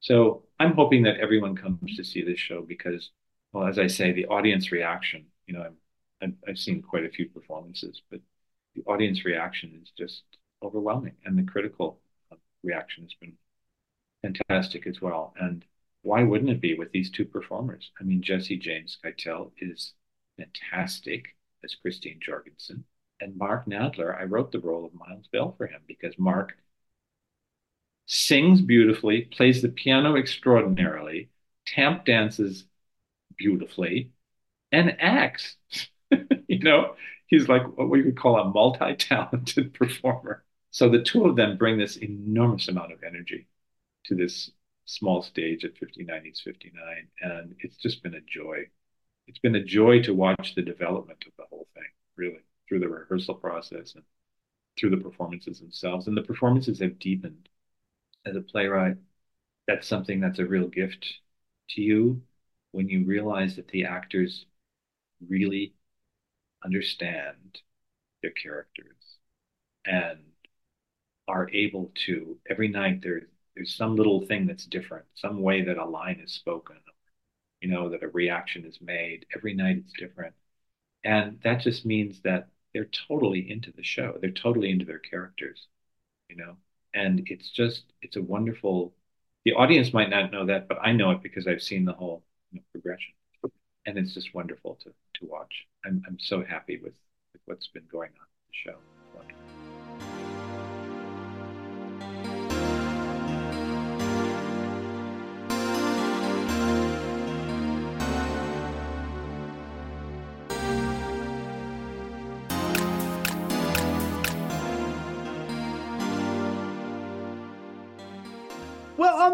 So 0.00 0.44
I'm 0.58 0.74
hoping 0.74 1.02
that 1.04 1.20
everyone 1.20 1.56
comes 1.56 1.96
to 1.96 2.04
see 2.04 2.22
this 2.22 2.38
show 2.40 2.62
because, 2.62 3.10
well, 3.52 3.66
as 3.68 3.78
I 3.78 3.86
say, 3.86 4.12
the 4.12 4.26
audience 4.26 4.72
reaction. 4.72 5.26
You 5.46 5.54
know, 5.54 5.72
I've, 6.22 6.34
I've 6.48 6.58
seen 6.58 6.82
quite 6.82 7.04
a 7.04 7.10
few 7.10 7.28
performances, 7.28 8.02
but 8.10 8.20
the 8.74 8.82
audience 8.86 9.24
reaction 9.24 9.80
is 9.82 9.90
just 9.96 10.24
overwhelming, 10.62 11.16
and 11.24 11.38
the 11.38 11.50
critical 11.50 12.00
uh, 12.32 12.36
reaction 12.62 13.04
has 13.04 13.14
been 13.14 13.34
fantastic 14.22 14.86
as 14.86 15.00
well. 15.00 15.34
And 15.40 15.64
why 16.02 16.22
wouldn't 16.22 16.50
it 16.50 16.60
be 16.60 16.74
with 16.74 16.92
these 16.92 17.10
two 17.10 17.24
performers? 17.24 17.90
I 18.00 18.04
mean, 18.04 18.22
Jesse 18.22 18.56
James 18.56 18.98
Keitel 19.04 19.52
is 19.58 19.94
fantastic 20.38 21.36
as 21.62 21.74
Christine 21.74 22.20
Jorgensen. 22.20 22.84
And 23.20 23.36
Mark 23.36 23.66
Nadler, 23.66 24.18
I 24.18 24.24
wrote 24.24 24.50
the 24.50 24.60
role 24.60 24.86
of 24.86 24.94
Miles 24.94 25.28
Bell 25.30 25.54
for 25.58 25.66
him 25.66 25.82
because 25.86 26.18
Mark 26.18 26.56
sings 28.06 28.60
beautifully, 28.60 29.22
plays 29.22 29.62
the 29.62 29.68
piano 29.68 30.16
extraordinarily, 30.16 31.30
tap 31.66 32.04
dances 32.06 32.64
beautifully, 33.36 34.10
and 34.72 34.96
acts. 35.00 35.56
you 36.48 36.58
know, 36.60 36.96
he's 37.26 37.48
like 37.48 37.62
what 37.76 37.90
we 37.90 38.02
would 38.02 38.18
call 38.18 38.38
a 38.38 38.44
multi-talented 38.50 39.74
performer. 39.74 40.44
So 40.70 40.88
the 40.88 41.02
two 41.02 41.26
of 41.26 41.36
them 41.36 41.56
bring 41.56 41.78
this 41.78 41.96
enormous 41.96 42.68
amount 42.68 42.92
of 42.92 43.02
energy 43.02 43.48
to 44.06 44.14
this 44.14 44.50
small 44.90 45.22
stage 45.22 45.64
at 45.64 45.78
59 45.78 46.26
East 46.26 46.42
59. 46.44 47.08
And 47.22 47.54
it's 47.60 47.76
just 47.76 48.02
been 48.02 48.14
a 48.14 48.20
joy. 48.20 48.66
It's 49.26 49.38
been 49.38 49.54
a 49.54 49.64
joy 49.64 50.02
to 50.02 50.14
watch 50.14 50.54
the 50.54 50.62
development 50.62 51.24
of 51.26 51.32
the 51.38 51.44
whole 51.48 51.68
thing, 51.74 51.84
really, 52.16 52.40
through 52.68 52.80
the 52.80 52.88
rehearsal 52.88 53.34
process 53.36 53.94
and 53.94 54.04
through 54.78 54.90
the 54.90 54.96
performances 54.96 55.60
themselves. 55.60 56.06
And 56.06 56.16
the 56.16 56.22
performances 56.22 56.80
have 56.80 56.98
deepened. 56.98 57.48
As 58.26 58.36
a 58.36 58.40
playwright, 58.40 58.96
that's 59.66 59.88
something 59.88 60.20
that's 60.20 60.40
a 60.40 60.46
real 60.46 60.68
gift 60.68 61.06
to 61.70 61.80
you 61.80 62.22
when 62.72 62.88
you 62.88 63.04
realize 63.04 63.56
that 63.56 63.68
the 63.68 63.84
actors 63.84 64.46
really 65.26 65.74
understand 66.64 67.60
their 68.22 68.32
characters 68.32 69.18
and 69.86 70.18
are 71.28 71.48
able 71.52 71.92
to 72.06 72.36
every 72.48 72.68
night 72.68 73.00
there 73.02 73.22
there's 73.60 73.76
some 73.76 73.96
little 73.96 74.26
thing 74.26 74.46
that's 74.46 74.64
different 74.66 75.04
some 75.14 75.42
way 75.42 75.62
that 75.62 75.76
a 75.76 75.84
line 75.84 76.20
is 76.24 76.32
spoken 76.32 76.76
you 77.60 77.68
know 77.68 77.90
that 77.90 78.02
a 78.02 78.08
reaction 78.08 78.64
is 78.64 78.80
made. 78.80 79.26
Every 79.36 79.54
night 79.54 79.76
it's 79.78 79.92
different. 79.98 80.34
And 81.04 81.38
that 81.44 81.60
just 81.60 81.84
means 81.86 82.20
that 82.22 82.48
they're 82.72 82.88
totally 83.08 83.50
into 83.50 83.72
the 83.72 83.82
show. 83.82 84.16
They're 84.20 84.30
totally 84.30 84.70
into 84.70 84.86
their 84.86 84.98
characters 84.98 85.68
you 86.28 86.36
know? 86.36 86.56
And 86.94 87.22
it's 87.26 87.50
just 87.50 87.84
it's 88.02 88.16
a 88.16 88.22
wonderful 88.22 88.94
the 89.44 89.54
audience 89.54 89.92
might 89.92 90.10
not 90.10 90.32
know 90.32 90.46
that 90.46 90.68
but 90.68 90.78
i 90.82 90.92
know 90.92 91.12
it 91.12 91.22
because 91.22 91.46
i've 91.46 91.62
seen 91.62 91.84
the 91.84 91.92
whole 91.92 92.24
you 92.52 92.60
know, 92.60 92.64
progression. 92.72 93.14
And 93.86 93.98
it's 93.98 94.14
just 94.14 94.34
wonderful 94.34 94.76
to 94.84 94.90
to 94.90 95.26
watch. 95.26 95.66
I'm 95.84 96.02
I'm 96.06 96.18
so 96.20 96.44
happy 96.44 96.78
with, 96.82 96.94
with 97.32 97.42
what's 97.46 97.68
been 97.68 97.86
going 97.90 98.10
on 98.10 98.26
in 98.26 98.46
the 98.48 98.70
show. 98.72 98.99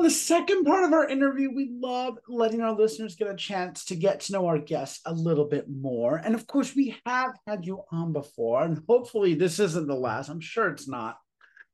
The 0.06 0.10
second 0.10 0.64
part 0.64 0.84
of 0.84 0.92
our 0.92 1.08
interview, 1.08 1.50
we 1.52 1.68
love 1.80 2.16
letting 2.28 2.60
our 2.60 2.72
listeners 2.72 3.16
get 3.16 3.26
a 3.26 3.34
chance 3.34 3.84
to 3.86 3.96
get 3.96 4.20
to 4.20 4.32
know 4.32 4.46
our 4.46 4.58
guests 4.58 5.00
a 5.04 5.12
little 5.12 5.46
bit 5.46 5.68
more. 5.68 6.18
And 6.18 6.32
of 6.32 6.46
course, 6.46 6.76
we 6.76 6.96
have 7.04 7.32
had 7.44 7.66
you 7.66 7.82
on 7.90 8.12
before, 8.12 8.62
and 8.62 8.80
hopefully, 8.88 9.34
this 9.34 9.58
isn't 9.58 9.88
the 9.88 9.96
last. 9.96 10.28
I'm 10.28 10.38
sure 10.38 10.68
it's 10.68 10.86
not. 10.86 11.18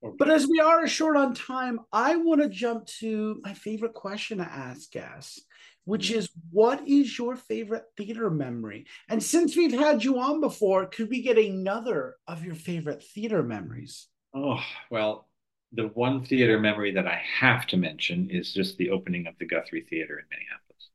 Okay. 0.03 0.17
But 0.19 0.31
as 0.31 0.47
we 0.47 0.61
are 0.61 0.87
short 0.87 1.19
on 1.19 1.35
time, 1.35 1.81
I 1.93 2.17
want 2.17 2.41
to 2.41 2.49
jump 2.49 2.87
to 3.01 3.39
my 3.43 3.53
favorite 3.53 3.93
question 3.93 4.39
to 4.39 4.45
ask 4.45 4.91
guests, 4.91 5.45
which 5.85 6.11
is 6.11 6.31
what 6.51 6.89
is 6.89 7.19
your 7.19 7.37
favorite 7.37 7.85
theater 7.99 8.31
memory? 8.31 8.87
And 9.11 9.23
since 9.23 9.55
we've 9.55 9.79
had 9.79 10.03
you 10.03 10.19
on 10.21 10.41
before, 10.41 10.87
could 10.87 11.11
we 11.11 11.21
get 11.21 11.37
another 11.37 12.17
of 12.27 12.47
your 12.47 12.55
favorite 12.55 13.03
theater 13.03 13.43
memories? 13.43 14.07
Oh, 14.35 14.65
well, 14.91 15.29
the 15.73 15.89
one 15.89 16.25
theater 16.25 16.59
memory 16.61 16.93
that 16.93 17.07
I 17.07 17.23
have 17.41 17.67
to 17.69 17.77
mention 17.77 18.31
is 18.31 18.53
just 18.53 18.77
the 18.77 18.91
opening 18.91 19.27
of 19.27 19.39
the 19.39 19.47
Guthrie 19.47 19.87
Theater 19.89 20.19
in 20.19 20.27
Minneapolis. 20.31 20.91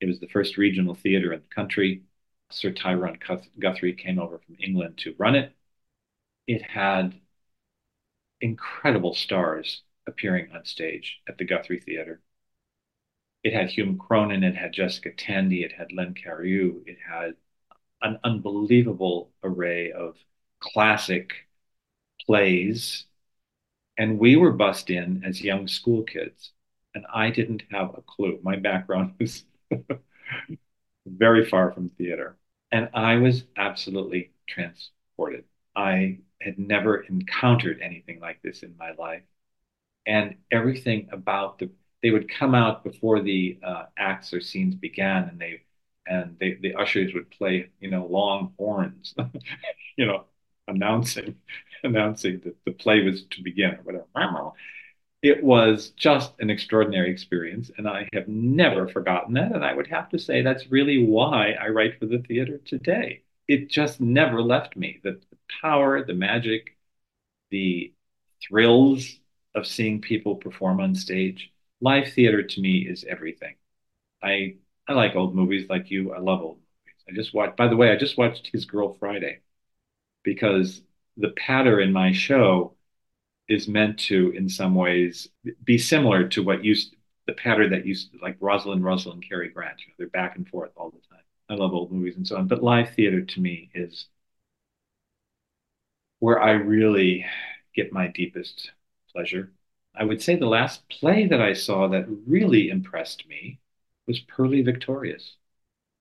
It 0.00 0.06
was 0.06 0.20
the 0.20 0.28
first 0.28 0.58
regional 0.58 0.94
theater 0.94 1.32
in 1.32 1.40
the 1.40 1.54
country. 1.54 2.02
Sir 2.50 2.72
Tyrone 2.72 3.18
Guthrie 3.58 3.94
came 3.94 4.18
over 4.18 4.38
from 4.38 4.56
England 4.60 4.98
to 4.98 5.14
run 5.18 5.36
it. 5.36 5.54
It 6.46 6.62
had 6.62 7.20
incredible 8.40 9.14
stars 9.14 9.82
appearing 10.06 10.50
on 10.52 10.64
stage 10.64 11.20
at 11.28 11.38
the 11.38 11.44
Guthrie 11.44 11.80
Theater. 11.80 12.20
It 13.42 13.52
had 13.54 13.70
Hume 13.70 13.98
Cronyn, 13.98 14.42
it 14.44 14.56
had 14.56 14.72
Jessica 14.72 15.12
Tandy, 15.12 15.62
it 15.62 15.72
had 15.72 15.92
Len 15.92 16.14
Cariou, 16.14 16.82
it 16.86 16.98
had 17.06 17.36
an 18.02 18.18
unbelievable 18.24 19.32
array 19.42 19.92
of 19.92 20.16
classic 20.60 21.48
plays 22.26 23.06
and 24.00 24.18
we 24.18 24.34
were 24.36 24.52
bussed 24.52 24.90
in 24.90 25.22
as 25.24 25.42
young 25.42 25.68
school 25.68 26.02
kids, 26.04 26.52
and 26.96 27.06
I 27.14 27.30
didn't 27.30 27.64
have 27.70 27.96
a 27.96 28.02
clue. 28.02 28.40
My 28.42 28.56
background 28.56 29.14
was 29.20 29.44
very 31.06 31.44
far 31.48 31.72
from 31.72 31.90
theater, 31.90 32.36
and 32.72 32.88
I 32.94 33.16
was 33.16 33.44
absolutely 33.56 34.32
transported. 34.48 35.44
I 35.76 36.18
had 36.40 36.58
never 36.58 37.02
encountered 37.02 37.80
anything 37.82 38.20
like 38.20 38.40
this 38.42 38.62
in 38.62 38.76
my 38.78 38.92
life, 38.92 39.22
and 40.06 40.36
everything 40.52 41.08
about 41.12 41.58
the 41.58 41.70
they 42.02 42.10
would 42.10 42.30
come 42.30 42.54
out 42.54 42.84
before 42.84 43.22
the 43.22 43.58
uh, 43.62 43.84
acts 43.98 44.32
or 44.34 44.40
scenes 44.40 44.74
began, 44.76 45.24
and 45.28 45.40
they 45.40 45.62
and 46.06 46.38
they, 46.40 46.54
the 46.54 46.74
ushers 46.76 47.14
would 47.14 47.30
play, 47.30 47.70
you 47.80 47.90
know, 47.90 48.06
long 48.06 48.54
horns, 48.58 49.14
you 49.98 50.06
know, 50.06 50.24
announcing 50.68 51.36
announcing 51.84 52.40
that 52.44 52.56
the 52.64 52.72
play 52.72 53.02
was 53.02 53.24
to 53.30 53.42
begin 53.42 53.72
or 53.72 53.82
whatever. 53.82 54.52
It 55.22 55.44
was 55.44 55.90
just 55.90 56.32
an 56.40 56.48
extraordinary 56.48 57.10
experience, 57.10 57.70
and 57.76 57.86
I 57.86 58.08
have 58.14 58.26
never 58.26 58.88
forgotten 58.88 59.34
that. 59.34 59.52
And 59.52 59.64
I 59.64 59.74
would 59.74 59.88
have 59.88 60.08
to 60.10 60.18
say 60.18 60.40
that's 60.40 60.70
really 60.70 61.04
why 61.04 61.52
I 61.52 61.68
write 61.68 61.98
for 61.98 62.06
the 62.06 62.20
theater 62.20 62.58
today. 62.58 63.22
It 63.46 63.68
just 63.68 64.00
never 64.00 64.40
left 64.40 64.76
me. 64.76 65.00
The, 65.02 65.20
the 65.30 65.36
power, 65.60 66.04
the 66.04 66.14
magic, 66.14 66.76
the 67.50 67.92
thrills 68.48 69.18
of 69.54 69.66
seeing 69.66 70.00
people 70.00 70.36
perform 70.36 70.80
on 70.80 70.94
stage. 70.94 71.52
Live 71.80 72.12
theater 72.12 72.42
to 72.42 72.60
me 72.60 72.86
is 72.88 73.04
everything. 73.04 73.56
I 74.22 74.56
I 74.88 74.94
like 74.94 75.16
old 75.16 75.34
movies 75.34 75.68
like 75.68 75.90
you. 75.90 76.12
I 76.12 76.18
love 76.18 76.40
old 76.42 76.58
movies. 76.58 77.04
I 77.08 77.12
just 77.14 77.34
watched. 77.34 77.56
By 77.56 77.68
the 77.68 77.76
way, 77.76 77.90
I 77.90 77.96
just 77.96 78.18
watched 78.18 78.50
His 78.52 78.64
Girl 78.64 78.94
Friday 78.94 79.40
because 80.22 80.82
the 81.16 81.30
patter 81.30 81.80
in 81.80 81.92
my 81.92 82.12
show 82.12 82.74
is 83.48 83.68
meant 83.68 83.98
to, 83.98 84.30
in 84.30 84.48
some 84.48 84.74
ways, 84.74 85.28
be 85.64 85.76
similar 85.78 86.28
to 86.28 86.42
what 86.42 86.64
used 86.64 86.94
the 87.26 87.32
pattern 87.32 87.70
that 87.70 87.86
used 87.86 88.10
like 88.22 88.36
Rosalind 88.40 88.84
Russell 88.84 89.12
and 89.12 89.26
Cary 89.26 89.48
Grant. 89.48 89.80
You 89.80 89.88
know, 89.88 89.94
they're 89.98 90.08
back 90.08 90.36
and 90.36 90.48
forth 90.48 90.70
all 90.76 90.90
the 90.90 90.98
time. 91.10 91.24
I 91.48 91.54
love 91.54 91.74
old 91.74 91.92
movies 91.92 92.16
and 92.16 92.26
so 92.26 92.36
on, 92.36 92.46
but 92.46 92.62
live 92.62 92.94
theater 92.94 93.22
to 93.22 93.40
me 93.40 93.70
is 93.74 94.06
where 96.20 96.40
I 96.40 96.52
really 96.52 97.26
get 97.74 97.92
my 97.92 98.06
deepest 98.08 98.70
pleasure. 99.12 99.52
I 99.94 100.04
would 100.04 100.22
say 100.22 100.36
the 100.36 100.46
last 100.46 100.88
play 100.88 101.26
that 101.26 101.40
I 101.40 101.52
saw 101.54 101.88
that 101.88 102.06
really 102.26 102.68
impressed 102.68 103.26
me 103.28 103.58
was 104.06 104.20
Purlie 104.20 104.62
Victorious. 104.62 105.36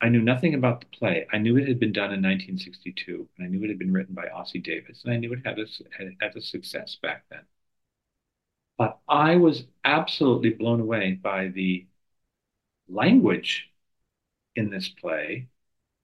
I 0.01 0.09
knew 0.09 0.21
nothing 0.21 0.53
about 0.53 0.81
the 0.81 0.87
play. 0.87 1.25
I 1.31 1.37
knew 1.37 1.55
it 1.57 1.67
had 1.67 1.79
been 1.79 1.93
done 1.93 2.11
in 2.13 2.21
1962, 2.21 3.29
and 3.37 3.45
I 3.45 3.49
knew 3.49 3.63
it 3.63 3.69
had 3.69 3.79
been 3.79 3.93
written 3.93 4.13
by 4.15 4.27
Ossie 4.27 4.61
Davis, 4.61 5.03
and 5.05 5.13
I 5.13 5.17
knew 5.17 5.31
it 5.33 5.45
had 5.45 5.57
a, 5.59 5.65
had, 5.97 6.15
had 6.19 6.35
a 6.35 6.41
success 6.41 6.95
back 7.01 7.23
then. 7.29 7.45
But 8.79 8.99
I 9.07 9.35
was 9.35 9.67
absolutely 9.85 10.49
blown 10.49 10.79
away 10.81 11.11
by 11.13 11.49
the 11.49 11.85
language 12.89 13.71
in 14.55 14.69
this 14.71 14.89
play 14.89 15.47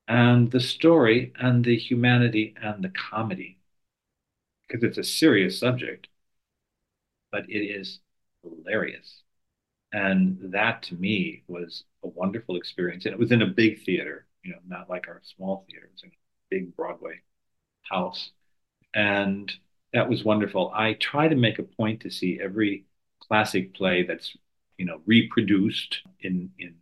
and 0.08 0.51
the 0.51 0.60
story 0.62 1.34
and 1.38 1.65
the 1.65 1.77
humanity 1.77 2.55
and 2.62 2.84
the 2.84 2.89
comedy 2.89 3.60
because 4.67 4.84
it's 4.84 4.97
a 4.97 5.03
serious 5.03 5.60
subject, 5.60 6.08
but 7.31 7.49
it 7.49 7.60
is 7.60 7.99
hilarious. 8.43 9.23
And 9.93 10.38
that 10.53 10.84
to 10.84 10.95
me 10.95 11.43
was 11.47 11.86
a 12.05 12.09
wonderful 12.09 12.55
experience. 12.55 13.05
And 13.05 13.13
it 13.13 13.19
was 13.19 13.31
in 13.31 13.41
a 13.41 13.47
big 13.47 13.83
theater, 13.83 14.27
you 14.43 14.51
know, 14.51 14.59
not 14.67 14.89
like 14.89 15.07
our 15.07 15.21
small 15.23 15.65
theater. 15.67 15.87
It 15.87 15.93
was 15.93 16.03
in 16.03 16.09
a 16.09 16.13
big 16.49 16.75
Broadway 16.75 17.21
house. 17.81 18.31
And 18.93 19.51
that 19.93 20.09
was 20.09 20.23
wonderful. 20.23 20.71
I 20.73 20.93
try 20.93 21.27
to 21.27 21.35
make 21.35 21.59
a 21.59 21.63
point 21.63 22.01
to 22.01 22.11
see 22.11 22.39
every 22.41 22.85
classic 23.19 23.73
play 23.73 24.03
that's, 24.03 24.37
you 24.77 24.85
know, 24.85 25.01
reproduced 25.05 26.01
in 26.19 26.51
in 26.59 26.75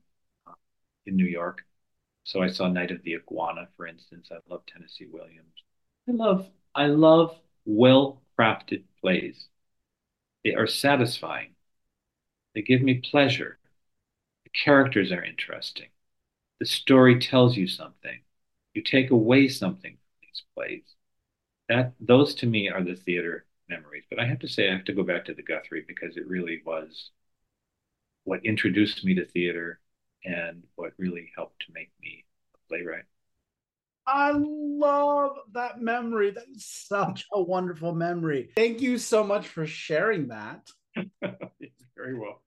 uh, 0.47 0.53
in 1.05 1.15
New 1.15 1.25
York. 1.25 1.63
So 2.23 2.41
I 2.41 2.47
saw 2.47 2.67
Night 2.67 2.91
of 2.91 3.01
the 3.03 3.15
Iguana, 3.15 3.67
for 3.75 3.87
instance. 3.87 4.29
I 4.31 4.37
love 4.49 4.63
Tennessee 4.65 5.07
Williams. 5.11 5.53
I 6.07 6.11
love 6.11 6.49
I 6.75 6.87
love 6.87 7.39
well 7.65 8.21
crafted 8.37 8.83
plays. 8.99 9.47
They 10.43 10.53
are 10.53 10.67
satisfying. 10.67 11.55
They 12.55 12.61
give 12.61 12.81
me 12.81 12.95
pleasure. 12.95 13.57
Characters 14.53 15.11
are 15.11 15.23
interesting. 15.23 15.89
The 16.59 16.65
story 16.65 17.19
tells 17.19 17.57
you 17.57 17.67
something. 17.67 18.21
You 18.73 18.81
take 18.83 19.11
away 19.11 19.47
something 19.47 19.91
from 19.93 20.19
these 20.21 20.43
plays. 20.55 20.95
That 21.69 21.93
those 21.99 22.35
to 22.35 22.45
me 22.45 22.69
are 22.69 22.83
the 22.83 22.95
theater 22.95 23.45
memories. 23.69 24.05
But 24.09 24.19
I 24.19 24.27
have 24.27 24.39
to 24.39 24.47
say, 24.47 24.69
I 24.69 24.73
have 24.73 24.85
to 24.85 24.93
go 24.93 25.03
back 25.03 25.25
to 25.25 25.33
the 25.33 25.43
Guthrie 25.43 25.85
because 25.87 26.17
it 26.17 26.27
really 26.27 26.61
was 26.65 27.11
what 28.23 28.45
introduced 28.45 29.03
me 29.03 29.15
to 29.15 29.25
theater 29.25 29.79
and 30.25 30.63
what 30.75 30.93
really 30.97 31.31
helped 31.35 31.65
to 31.65 31.73
make 31.73 31.91
me 32.01 32.25
a 32.55 32.57
playwright. 32.69 33.03
I 34.05 34.31
love 34.35 35.37
that 35.53 35.81
memory. 35.81 36.31
That 36.31 36.45
is 36.53 36.65
such 36.65 37.25
a 37.31 37.41
wonderful 37.41 37.93
memory. 37.93 38.49
Thank 38.55 38.81
you 38.81 38.97
so 38.97 39.23
much 39.23 39.47
for 39.47 39.65
sharing 39.65 40.27
that. 40.27 40.67
Very 41.95 42.19
well. 42.19 42.41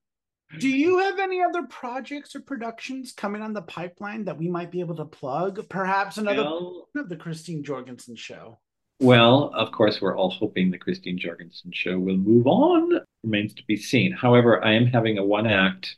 Do 0.59 0.69
you 0.69 0.99
have 0.99 1.19
any 1.19 1.41
other 1.41 1.63
projects 1.63 2.35
or 2.35 2.39
productions 2.39 3.11
coming 3.11 3.41
on 3.41 3.53
the 3.53 3.61
pipeline 3.61 4.23
that 4.25 4.37
we 4.37 4.47
might 4.47 4.71
be 4.71 4.79
able 4.79 4.95
to 4.95 5.05
plug? 5.05 5.67
Perhaps 5.67 6.17
another 6.17 6.43
well, 6.43 6.87
of 6.95 7.09
the 7.09 7.17
Christine 7.17 7.63
Jorgensen 7.63 8.15
show. 8.15 8.59
Well, 8.99 9.51
of 9.53 9.71
course, 9.71 10.01
we're 10.01 10.17
all 10.17 10.31
hoping 10.31 10.71
the 10.71 10.77
Christine 10.77 11.19
Jorgensen 11.19 11.71
show 11.73 11.99
will 11.99 12.17
move 12.17 12.47
on. 12.47 13.01
Remains 13.23 13.53
to 13.55 13.63
be 13.67 13.75
seen. 13.75 14.11
However, 14.13 14.63
I 14.63 14.73
am 14.73 14.87
having 14.87 15.17
a 15.17 15.25
one 15.25 15.47
act 15.47 15.97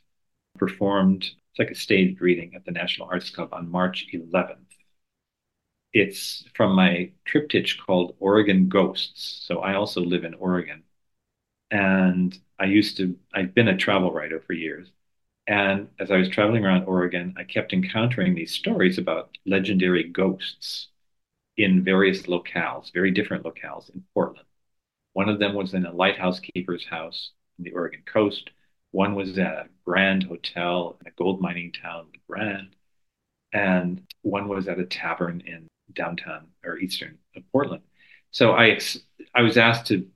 performed, 0.58 1.22
it's 1.22 1.58
like 1.58 1.70
a 1.70 1.74
staged 1.74 2.20
reading 2.20 2.52
at 2.54 2.64
the 2.64 2.72
National 2.72 3.08
Arts 3.08 3.30
Club 3.30 3.50
on 3.52 3.70
March 3.70 4.06
11th. 4.12 4.56
It's 5.92 6.44
from 6.54 6.74
my 6.74 7.12
triptych 7.24 7.76
called 7.84 8.16
Oregon 8.18 8.68
Ghosts. 8.68 9.44
So 9.46 9.60
I 9.60 9.74
also 9.74 10.00
live 10.00 10.24
in 10.24 10.34
Oregon. 10.34 10.82
And 11.70 12.36
I 12.58 12.64
used 12.64 12.96
to, 12.98 13.16
I've 13.34 13.54
been 13.54 13.68
a 13.68 13.76
travel 13.76 14.12
writer 14.12 14.40
for 14.40 14.52
years. 14.52 14.90
And 15.46 15.88
as 15.98 16.10
I 16.10 16.16
was 16.16 16.28
traveling 16.28 16.64
around 16.64 16.84
Oregon, 16.84 17.34
I 17.36 17.44
kept 17.44 17.72
encountering 17.72 18.34
these 18.34 18.52
stories 18.52 18.98
about 18.98 19.36
legendary 19.46 20.04
ghosts 20.04 20.88
in 21.56 21.82
various 21.84 22.22
locales, 22.22 22.92
very 22.92 23.10
different 23.10 23.44
locales 23.44 23.92
in 23.94 24.04
Portland. 24.14 24.46
One 25.12 25.28
of 25.28 25.38
them 25.38 25.54
was 25.54 25.74
in 25.74 25.86
a 25.86 25.92
lighthouse 25.92 26.40
keeper's 26.40 26.86
house 26.86 27.32
in 27.58 27.64
the 27.64 27.72
Oregon 27.72 28.02
coast. 28.06 28.50
One 28.92 29.14
was 29.14 29.38
at 29.38 29.46
a 29.46 29.68
Grand 29.84 30.24
Hotel 30.24 30.96
in 31.00 31.06
a 31.08 31.10
gold 31.12 31.40
mining 31.40 31.72
town, 31.72 32.06
Grand. 32.28 32.76
And 33.52 34.02
one 34.22 34.48
was 34.48 34.68
at 34.68 34.78
a 34.78 34.84
tavern 34.86 35.42
in 35.46 35.66
downtown 35.94 36.46
or 36.64 36.78
eastern 36.78 37.18
Portland. 37.52 37.82
So 38.30 38.52
I 38.52 38.78
I 39.34 39.42
was 39.42 39.56
asked 39.56 39.86
to 39.88 40.06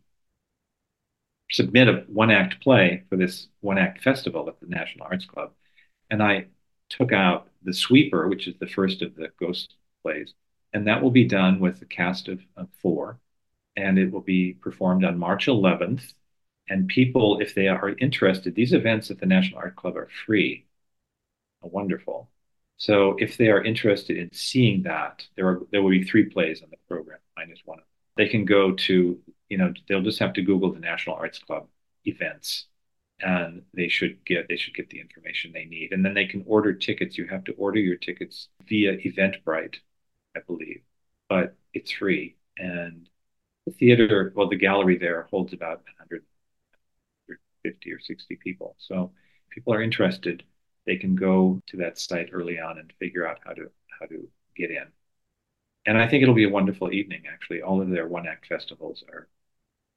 submit 1.55 1.89
a 1.89 2.05
one 2.09 2.31
act 2.31 2.61
play 2.61 3.05
for 3.09 3.17
this 3.17 3.49
one 3.61 3.79
act 3.79 4.03
festival 4.03 4.49
at 4.49 4.59
the 4.61 4.67
National 4.67 5.07
Arts 5.07 5.25
Club, 5.25 5.53
and 6.11 6.23
I 6.23 6.47
took 6.89 7.13
out 7.13 7.49
the 7.63 7.73
Sweeper, 7.73 8.29
which 8.29 8.49
is 8.49 8.57
the 8.59 8.67
first 8.67 9.03
of 9.03 9.15
the 9.15 9.29
ghost 9.39 9.75
plays, 10.03 10.35
and 10.73 10.87
that 10.89 11.03
will 11.03 11.13
be 11.13 11.25
done 11.25 11.61
with 11.61 11.81
a 11.81 11.87
cast 11.87 12.29
of, 12.29 12.41
of 12.57 12.69
four, 12.83 13.21
and 13.77 13.99
it 13.99 14.11
will 14.11 14.21
be 14.21 14.55
performed 14.55 15.05
on 15.05 15.19
March 15.19 15.47
11th. 15.47 16.13
And 16.69 16.89
people, 16.89 17.41
if 17.41 17.55
they 17.55 17.69
are 17.69 17.91
interested, 17.99 18.55
these 18.55 18.73
events 18.73 19.11
at 19.11 19.21
the 19.21 19.27
National 19.27 19.61
Art 19.61 19.77
Club 19.77 19.97
are 19.97 20.09
free. 20.27 20.67
Wonderful. 21.63 22.31
So 22.77 23.17
if 23.19 23.37
they 23.37 23.49
are 23.49 23.63
interested 23.63 24.17
in 24.17 24.33
seeing 24.33 24.83
that, 24.83 25.27
there 25.37 25.49
are 25.49 25.61
there 25.71 25.83
will 25.83 25.91
be 25.91 26.05
three 26.05 26.25
plays 26.29 26.63
on 26.63 26.71
the 26.71 26.77
program 26.89 27.19
minus 27.37 27.61
one. 27.65 27.79
They 28.17 28.29
can 28.29 28.45
go 28.45 28.73
to 28.73 29.19
you 29.55 29.59
know 29.59 29.73
they'll 29.89 30.03
just 30.03 30.19
have 30.19 30.33
to 30.35 30.43
Google 30.43 30.73
the 30.73 30.81
National 30.81 31.15
Arts 31.15 31.39
Club 31.39 31.69
events, 32.05 32.67
and 33.21 33.63
they 33.73 33.89
should 33.89 34.25
get 34.25 34.49
they 34.49 34.57
should 34.57 34.75
get 34.75 34.91
the 34.91 34.99
information 35.01 35.53
they 35.53 35.65
need, 35.65 35.93
and 35.93 36.05
then 36.05 36.15
they 36.15 36.27
can 36.27 36.43
order 36.47 36.73
tickets. 36.73 37.17
You 37.17 37.27
have 37.29 37.45
to 37.45 37.53
order 37.53 37.79
your 37.79 37.97
tickets 37.97 38.49
via 38.69 38.97
Eventbrite, 38.97 39.77
I 40.37 40.41
believe, 40.47 40.83
but 41.29 41.57
it's 41.73 41.93
free. 41.93 42.37
And 42.59 43.09
the 43.67 43.73
theater, 43.73 44.33
well, 44.35 44.49
the 44.49 44.57
gallery 44.57 44.99
there 44.99 45.29
holds 45.31 45.53
about 45.53 45.83
150 45.99 47.93
or 47.93 48.01
60 48.01 48.37
people. 48.43 48.75
So 48.79 49.13
if 49.47 49.55
people 49.55 49.73
are 49.73 49.83
interested 49.83 50.43
they 50.87 50.97
can 50.97 51.15
go 51.15 51.63
to 51.69 51.77
that 51.79 51.99
site 51.99 52.31
early 52.33 52.59
on 52.61 52.79
and 52.79 52.93
figure 52.99 53.27
out 53.27 53.39
how 53.45 53.53
to 53.53 53.71
how 54.01 54.07
to 54.07 54.29
get 54.57 54.71
in. 54.71 54.87
And 55.87 55.99
I 55.99 56.09
think 56.09 56.23
it'll 56.23 56.35
be 56.35 56.45
a 56.45 56.51
wonderful 56.51 56.93
evening. 56.93 57.25
Actually, 57.33 57.63
all 57.63 57.81
of 57.81 57.91
their 57.91 58.09
one 58.09 58.27
act 58.27 58.47
festivals 58.47 59.05
are 59.09 59.29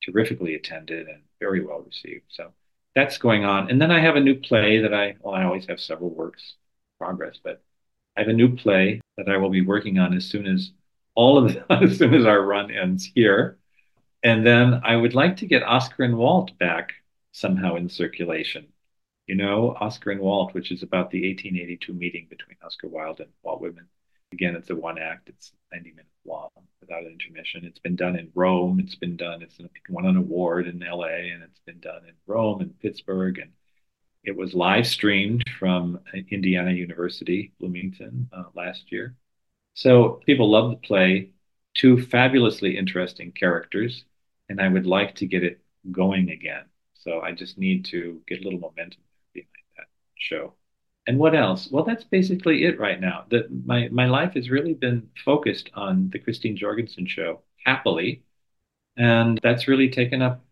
terrifically 0.08 0.56
attended 0.56 1.08
and 1.08 1.22
very 1.40 1.66
well 1.66 1.82
received. 1.82 2.26
So 2.30 2.52
that's 2.96 3.18
going 3.18 3.46
on. 3.46 3.70
And 3.70 3.82
then 3.82 3.92
I 3.92 4.00
have 4.00 4.16
a 4.16 4.22
new 4.22 4.36
play 4.36 4.80
that 4.82 4.94
I 4.94 5.16
well, 5.20 5.36
I 5.36 5.44
always 5.44 5.68
have 5.68 5.80
several 5.80 6.10
works 6.10 6.56
in 7.02 7.06
progress, 7.06 7.38
but 7.44 7.62
I 8.16 8.22
have 8.22 8.30
a 8.30 8.34
new 8.34 8.56
play 8.56 9.02
that 9.18 9.30
I 9.30 9.38
will 9.38 9.50
be 9.50 9.62
working 9.62 10.00
on 10.00 10.16
as 10.16 10.26
soon 10.26 10.48
as 10.48 10.72
all 11.16 11.38
of 11.38 11.54
the, 11.54 11.66
as 11.84 11.98
soon 11.98 12.14
as 12.14 12.26
our 12.26 12.42
run 12.42 12.72
ends 12.72 13.10
here. 13.14 13.58
And 14.24 14.46
then 14.46 14.82
I 14.84 14.96
would 14.96 15.14
like 15.14 15.38
to 15.38 15.46
get 15.46 15.64
Oscar 15.64 16.04
and 16.04 16.18
Walt 16.18 16.58
back 16.58 16.94
somehow 17.32 17.76
in 17.76 17.90
circulation 17.90 18.68
you 19.28 19.36
know, 19.36 19.76
Oscar 19.80 20.12
and 20.12 20.22
Walt, 20.22 20.54
which 20.54 20.72
is 20.72 20.84
about 20.84 21.12
the 21.12 21.28
1882 21.28 21.94
meeting 21.94 22.28
between 22.30 22.58
Oscar 22.64 22.88
Wilde 22.88 23.20
and 23.20 23.30
Walt 23.44 23.62
Whitman. 23.62 23.88
Again, 24.34 24.56
it's 24.56 24.70
a 24.70 24.76
one 24.76 24.98
act, 25.00 25.30
it's 25.30 25.54
90 25.72 25.92
minutes 25.92 26.10
long 26.26 26.50
without 26.82 27.06
intermission. 27.06 27.66
It's 27.66 27.80
been 27.80 27.96
done 27.96 28.18
in 28.18 28.32
Rome, 28.36 28.80
it's 28.80 28.96
been 28.96 29.18
done, 29.18 29.42
it's 29.42 29.58
won 29.90 30.06
an 30.06 30.18
award 30.18 30.68
in 30.68 30.82
LA, 30.84 31.32
and 31.34 31.44
it's 31.44 31.60
been 31.66 31.80
done 31.80 32.06
in 32.08 32.14
Rome 32.26 32.62
and 32.62 32.78
Pittsburgh. 32.80 33.40
And 33.40 33.52
it 34.24 34.36
was 34.36 34.54
live 34.54 34.88
streamed 34.88 35.44
from 35.60 36.02
Indiana 36.30 36.72
University, 36.72 37.54
Bloomington, 37.60 38.30
uh, 38.34 38.46
last 38.56 38.92
year. 38.92 39.16
So 39.76 40.22
people 40.26 40.52
love 40.52 40.72
the 40.72 40.78
play, 40.78 41.32
two 41.76 42.02
fabulously 42.02 42.78
interesting 42.78 43.32
characters, 43.32 44.06
and 44.50 44.62
I 44.62 44.68
would 44.68 44.86
like 44.86 45.16
to 45.18 45.28
get 45.28 45.44
it 45.46 45.62
going 45.92 46.32
again. 46.32 46.66
So 46.96 47.22
I 47.22 47.32
just 47.34 47.58
need 47.58 47.86
to 47.88 48.22
get 48.28 48.42
a 48.42 48.44
little 48.44 48.60
momentum 48.60 49.02
behind 49.34 49.50
that 49.78 49.88
show. 50.18 50.57
And 51.08 51.18
what 51.18 51.36
else? 51.36 51.70
Well, 51.72 51.86
that's 51.86 52.04
basically 52.04 52.66
it 52.66 52.80
right 52.80 53.00
now. 53.00 53.26
That 53.30 53.48
my 53.66 53.88
my 53.90 54.08
life 54.08 54.34
has 54.34 54.50
really 54.50 54.74
been 54.74 55.10
focused 55.24 55.70
on 55.74 56.10
the 56.12 56.20
Christine 56.20 56.58
Jorgensen 56.58 57.08
show, 57.08 57.42
happily, 57.66 58.24
and 58.98 59.40
that's 59.42 59.68
really 59.68 59.90
taken 59.90 60.22
up 60.22 60.44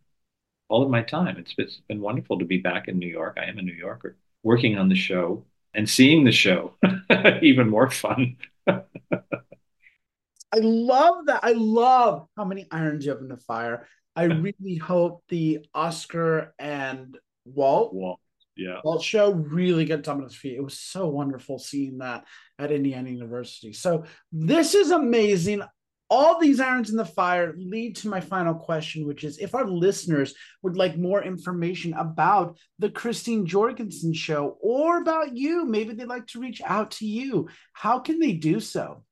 all 0.69 0.83
of 0.83 0.89
my 0.89 1.01
time. 1.03 1.37
It's, 1.37 1.53
it's 1.57 1.81
been 1.87 2.01
wonderful 2.01 2.39
to 2.39 2.45
be 2.45 2.57
back 2.57 2.87
in 2.87 2.99
New 2.99 3.07
York. 3.07 3.37
I 3.39 3.45
am 3.45 3.57
a 3.59 3.61
New 3.61 3.73
Yorker, 3.73 4.17
working 4.43 4.77
on 4.77 4.89
the 4.89 4.95
show 4.95 5.45
and 5.73 5.89
seeing 5.89 6.23
the 6.23 6.31
show. 6.31 6.73
Even 7.41 7.69
more 7.69 7.89
fun. 7.89 8.37
I 8.67 10.59
love 10.59 11.25
that. 11.25 11.41
I 11.43 11.51
love 11.51 12.27
how 12.37 12.45
many 12.45 12.65
irons 12.71 13.05
you 13.05 13.11
have 13.11 13.21
in 13.21 13.27
the 13.27 13.37
fire. 13.37 13.87
I 14.15 14.23
really 14.23 14.77
hope 14.77 15.23
the 15.29 15.65
Oscar 15.73 16.53
and 16.57 17.17
Walt, 17.45 17.93
Walt 17.93 18.19
yeah. 18.55 18.79
Well, 18.83 18.99
show 18.99 19.33
really 19.33 19.85
got 19.85 20.07
on 20.07 20.23
his 20.23 20.35
feet. 20.35 20.57
It 20.57 20.63
was 20.63 20.79
so 20.79 21.07
wonderful 21.07 21.59
seeing 21.59 21.97
that 21.97 22.25
at 22.57 22.71
Indiana 22.71 23.09
University. 23.09 23.73
So 23.73 24.05
this 24.31 24.75
is 24.75 24.91
amazing. 24.91 25.61
All 26.09 26.39
these 26.39 26.59
irons 26.59 26.91
in 26.91 26.97
the 26.97 27.03
fire 27.03 27.55
lead 27.57 27.95
to 27.97 28.07
my 28.07 28.21
final 28.21 28.53
question, 28.53 29.07
which 29.07 29.23
is 29.23 29.39
if 29.39 29.55
our 29.55 29.67
listeners 29.67 30.35
would 30.61 30.77
like 30.77 30.95
more 30.97 31.23
information 31.23 31.93
about 31.93 32.59
the 32.79 32.91
Christine 32.91 33.45
Jorgensen 33.45 34.13
show 34.13 34.57
or 34.61 35.01
about 35.01 35.35
you, 35.35 35.65
maybe 35.65 35.93
they'd 35.93 36.07
like 36.07 36.27
to 36.27 36.39
reach 36.39 36.61
out 36.63 36.91
to 36.91 37.05
you. 37.05 37.49
How 37.73 37.99
can 37.99 38.19
they 38.19 38.33
do 38.33 38.59
so? 38.59 39.03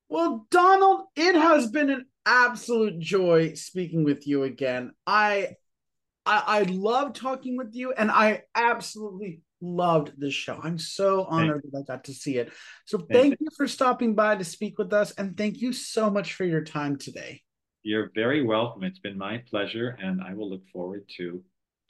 Well, 0.07 0.47
Donald, 0.49 1.07
it 1.15 1.35
has 1.35 1.69
been 1.69 1.89
an 1.89 2.05
absolute 2.25 2.97
joy 2.99 3.55
speaking 3.55 4.05
with 4.05 4.25
you 4.25 4.43
again. 4.43 4.93
I 5.05 5.57
I, 6.25 6.43
I 6.45 6.63
love 6.63 7.13
talking 7.13 7.57
with 7.57 7.73
you, 7.73 7.91
and 7.91 8.09
I 8.11 8.43
absolutely 8.55 9.41
loved 9.61 10.13
this 10.17 10.33
show. 10.33 10.59
I'm 10.61 10.77
so 10.77 11.25
honored 11.25 11.63
that 11.71 11.79
I 11.79 11.81
got 11.81 12.05
to 12.05 12.13
see 12.13 12.37
it. 12.37 12.53
So 12.85 12.99
thank, 12.99 13.11
Thank 13.11 13.37
you 13.39 13.47
for 13.57 13.67
stopping 13.67 14.15
by 14.15 14.35
to 14.35 14.43
speak 14.43 14.77
with 14.77 14.93
us, 14.93 15.11
and 15.11 15.35
thank 15.35 15.61
you 15.61 15.73
so 15.73 16.09
much 16.09 16.33
for 16.33 16.45
your 16.45 16.63
time 16.63 16.97
today. 16.97 17.41
You're 17.83 18.11
very 18.13 18.43
welcome. 18.43 18.83
It's 18.83 18.99
been 18.99 19.17
my 19.17 19.37
pleasure, 19.49 19.97
and 20.01 20.21
I 20.21 20.33
will 20.33 20.49
look 20.49 20.67
forward 20.71 21.05
to 21.17 21.41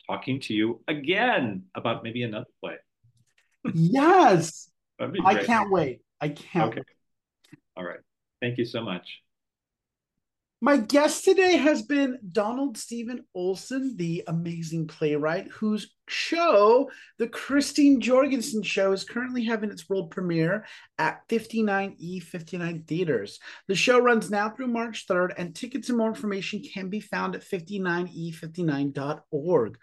talking 0.08 0.40
to 0.42 0.54
you 0.54 0.82
again 0.88 1.64
about 1.76 2.04
maybe 2.04 2.24
another 2.24 2.46
play. 2.62 2.76
yes, 3.74 4.70
I 5.00 5.44
can't 5.44 5.72
wait. 5.72 6.02
I 6.22 6.30
can't 6.30 6.70
Okay. 6.72 6.78
wait. 6.80 7.60
All 7.76 7.84
right. 7.84 8.00
Thank 8.42 8.58
you 8.58 8.66
so 8.66 8.82
much. 8.82 9.08
My 10.62 10.78
guest 10.78 11.24
today 11.24 11.56
has 11.58 11.82
been 11.82 12.20
Donald 12.34 12.78
Steven 12.78 13.26
Olson, 13.34 13.96
the 13.96 14.24
amazing 14.28 14.88
playwright, 14.88 15.48
whose 15.52 15.96
show, 16.12 16.92
The 17.18 17.28
Christine 17.28 18.00
Jorgensen 18.02 18.62
Show, 18.64 18.92
is 18.92 19.04
currently 19.04 19.44
having 19.44 19.72
its 19.72 19.90
world 19.90 20.12
premiere 20.12 20.66
at 20.98 21.28
59E59 21.30 22.88
Theaters. 22.88 23.40
The 23.68 23.76
show 23.76 24.00
runs 24.00 24.30
now 24.30 24.50
through 24.50 24.68
March 24.68 25.08
3rd, 25.08 25.34
and 25.38 25.56
tickets 25.56 25.88
and 25.90 25.98
more 25.98 26.10
information 26.10 26.62
can 26.62 26.90
be 26.90 27.00
found 27.00 27.36
at 27.36 27.44
59E59.org. 27.44 29.78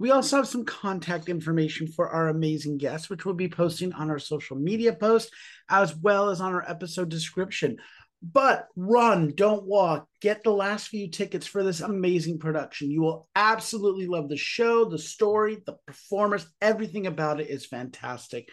We 0.00 0.12
also 0.12 0.36
have 0.36 0.46
some 0.46 0.64
contact 0.64 1.28
information 1.28 1.88
for 1.88 2.08
our 2.08 2.28
amazing 2.28 2.78
guests, 2.78 3.10
which 3.10 3.24
we'll 3.24 3.34
be 3.34 3.48
posting 3.48 3.92
on 3.92 4.10
our 4.10 4.20
social 4.20 4.56
media 4.56 4.92
post 4.92 5.34
as 5.68 5.96
well 5.96 6.30
as 6.30 6.40
on 6.40 6.54
our 6.54 6.62
episode 6.70 7.08
description. 7.08 7.78
But 8.20 8.66
run, 8.74 9.32
don't 9.36 9.64
walk. 9.64 10.08
Get 10.20 10.42
the 10.42 10.50
last 10.50 10.88
few 10.88 11.08
tickets 11.08 11.46
for 11.46 11.62
this 11.62 11.80
amazing 11.80 12.40
production. 12.40 12.90
You 12.90 13.02
will 13.02 13.28
absolutely 13.36 14.06
love 14.06 14.28
the 14.28 14.36
show, 14.36 14.84
the 14.86 14.98
story, 14.98 15.58
the 15.64 15.76
performers. 15.86 16.46
Everything 16.60 17.06
about 17.06 17.40
it 17.40 17.48
is 17.48 17.64
fantastic. 17.64 18.48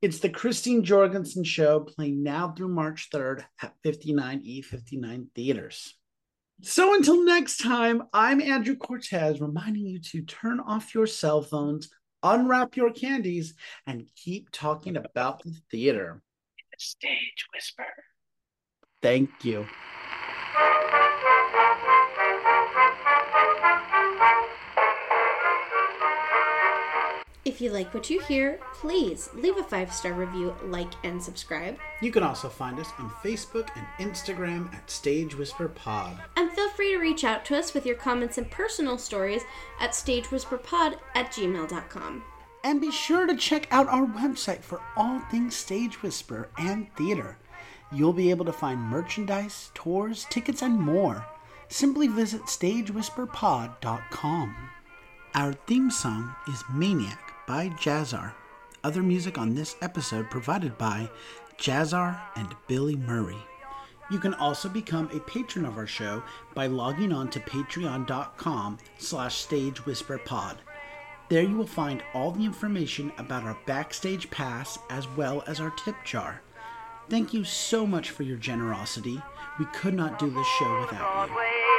It's 0.00 0.20
the 0.20 0.28
Christine 0.28 0.84
Jorgensen 0.84 1.42
Show 1.42 1.80
playing 1.80 2.22
now 2.22 2.52
through 2.52 2.68
March 2.68 3.08
3rd 3.12 3.44
at 3.60 3.74
59E59 3.84 5.26
Theaters. 5.34 5.96
So 6.62 6.94
until 6.94 7.24
next 7.24 7.56
time, 7.56 8.04
I'm 8.12 8.40
Andrew 8.40 8.76
Cortez 8.76 9.40
reminding 9.40 9.86
you 9.86 9.98
to 10.12 10.22
turn 10.22 10.60
off 10.60 10.94
your 10.94 11.06
cell 11.06 11.42
phones, 11.42 11.88
unwrap 12.22 12.76
your 12.76 12.92
candies, 12.92 13.54
and 13.86 14.08
keep 14.14 14.50
talking 14.52 14.96
about 14.96 15.42
the 15.42 15.56
theater. 15.70 16.22
Stage 16.78 17.46
whisper. 17.52 17.86
Thank 19.02 19.44
you. 19.44 19.66
If 27.42 27.60
you 27.60 27.72
like 27.72 27.92
what 27.94 28.08
you 28.10 28.20
hear, 28.20 28.60
please 28.74 29.30
leave 29.34 29.56
a 29.56 29.62
five 29.62 29.92
star 29.92 30.12
review, 30.12 30.54
like, 30.64 30.92
and 31.04 31.22
subscribe. 31.22 31.78
You 32.00 32.12
can 32.12 32.22
also 32.22 32.48
find 32.48 32.78
us 32.78 32.88
on 32.98 33.10
Facebook 33.22 33.68
and 33.76 34.10
Instagram 34.10 34.72
at 34.74 34.90
Stage 34.90 35.34
Whisper 35.34 35.68
Pod. 35.68 36.22
And 36.36 36.50
feel 36.52 36.68
free 36.70 36.92
to 36.92 36.98
reach 36.98 37.24
out 37.24 37.44
to 37.46 37.58
us 37.58 37.74
with 37.74 37.86
your 37.86 37.96
comments 37.96 38.38
and 38.38 38.50
personal 38.50 38.98
stories 38.98 39.42
at 39.80 39.92
stagewhisperpod 39.92 40.96
at 41.14 41.32
gmail.com. 41.32 42.22
And 42.62 42.80
be 42.80 42.90
sure 42.90 43.26
to 43.26 43.36
check 43.36 43.66
out 43.70 43.88
our 43.88 44.06
website 44.06 44.60
for 44.60 44.80
all 44.96 45.20
things 45.30 45.56
Stage 45.56 46.02
Whisper 46.02 46.50
and 46.58 46.94
theater. 46.94 47.38
You'll 47.92 48.12
be 48.12 48.30
able 48.30 48.44
to 48.44 48.52
find 48.52 48.80
merchandise, 48.80 49.70
tours, 49.74 50.26
tickets, 50.30 50.62
and 50.62 50.78
more. 50.78 51.26
Simply 51.68 52.06
visit 52.08 52.42
stagewhisperpod.com. 52.42 54.56
Our 55.34 55.52
theme 55.52 55.90
song 55.90 56.34
is 56.48 56.62
Maniac 56.72 57.32
by 57.46 57.68
Jazzar. 57.70 58.34
Other 58.82 59.02
music 59.02 59.38
on 59.38 59.54
this 59.54 59.76
episode 59.82 60.30
provided 60.30 60.78
by 60.78 61.10
Jazzar 61.58 62.18
and 62.36 62.56
Billy 62.68 62.96
Murray. 62.96 63.36
You 64.10 64.18
can 64.18 64.34
also 64.34 64.68
become 64.68 65.08
a 65.12 65.20
patron 65.20 65.64
of 65.64 65.76
our 65.76 65.86
show 65.86 66.22
by 66.54 66.66
logging 66.66 67.12
on 67.12 67.30
to 67.30 67.40
patreon.com 67.40 68.78
slash 68.98 69.46
stagewhisperpod. 69.46 70.56
There 71.28 71.42
you 71.42 71.56
will 71.56 71.66
find 71.66 72.02
all 72.12 72.32
the 72.32 72.44
information 72.44 73.12
about 73.18 73.44
our 73.44 73.56
backstage 73.66 74.28
pass 74.30 74.78
as 74.90 75.06
well 75.16 75.44
as 75.46 75.60
our 75.60 75.70
tip 75.70 75.94
jar. 76.04 76.42
Thank 77.10 77.34
you 77.34 77.42
so 77.42 77.88
much 77.88 78.10
for 78.10 78.22
your 78.22 78.36
generosity. 78.36 79.20
We 79.58 79.64
could 79.74 79.94
not 79.94 80.20
do 80.20 80.30
this 80.30 80.46
show 80.46 80.80
without 80.80 81.28
you. 81.28 81.69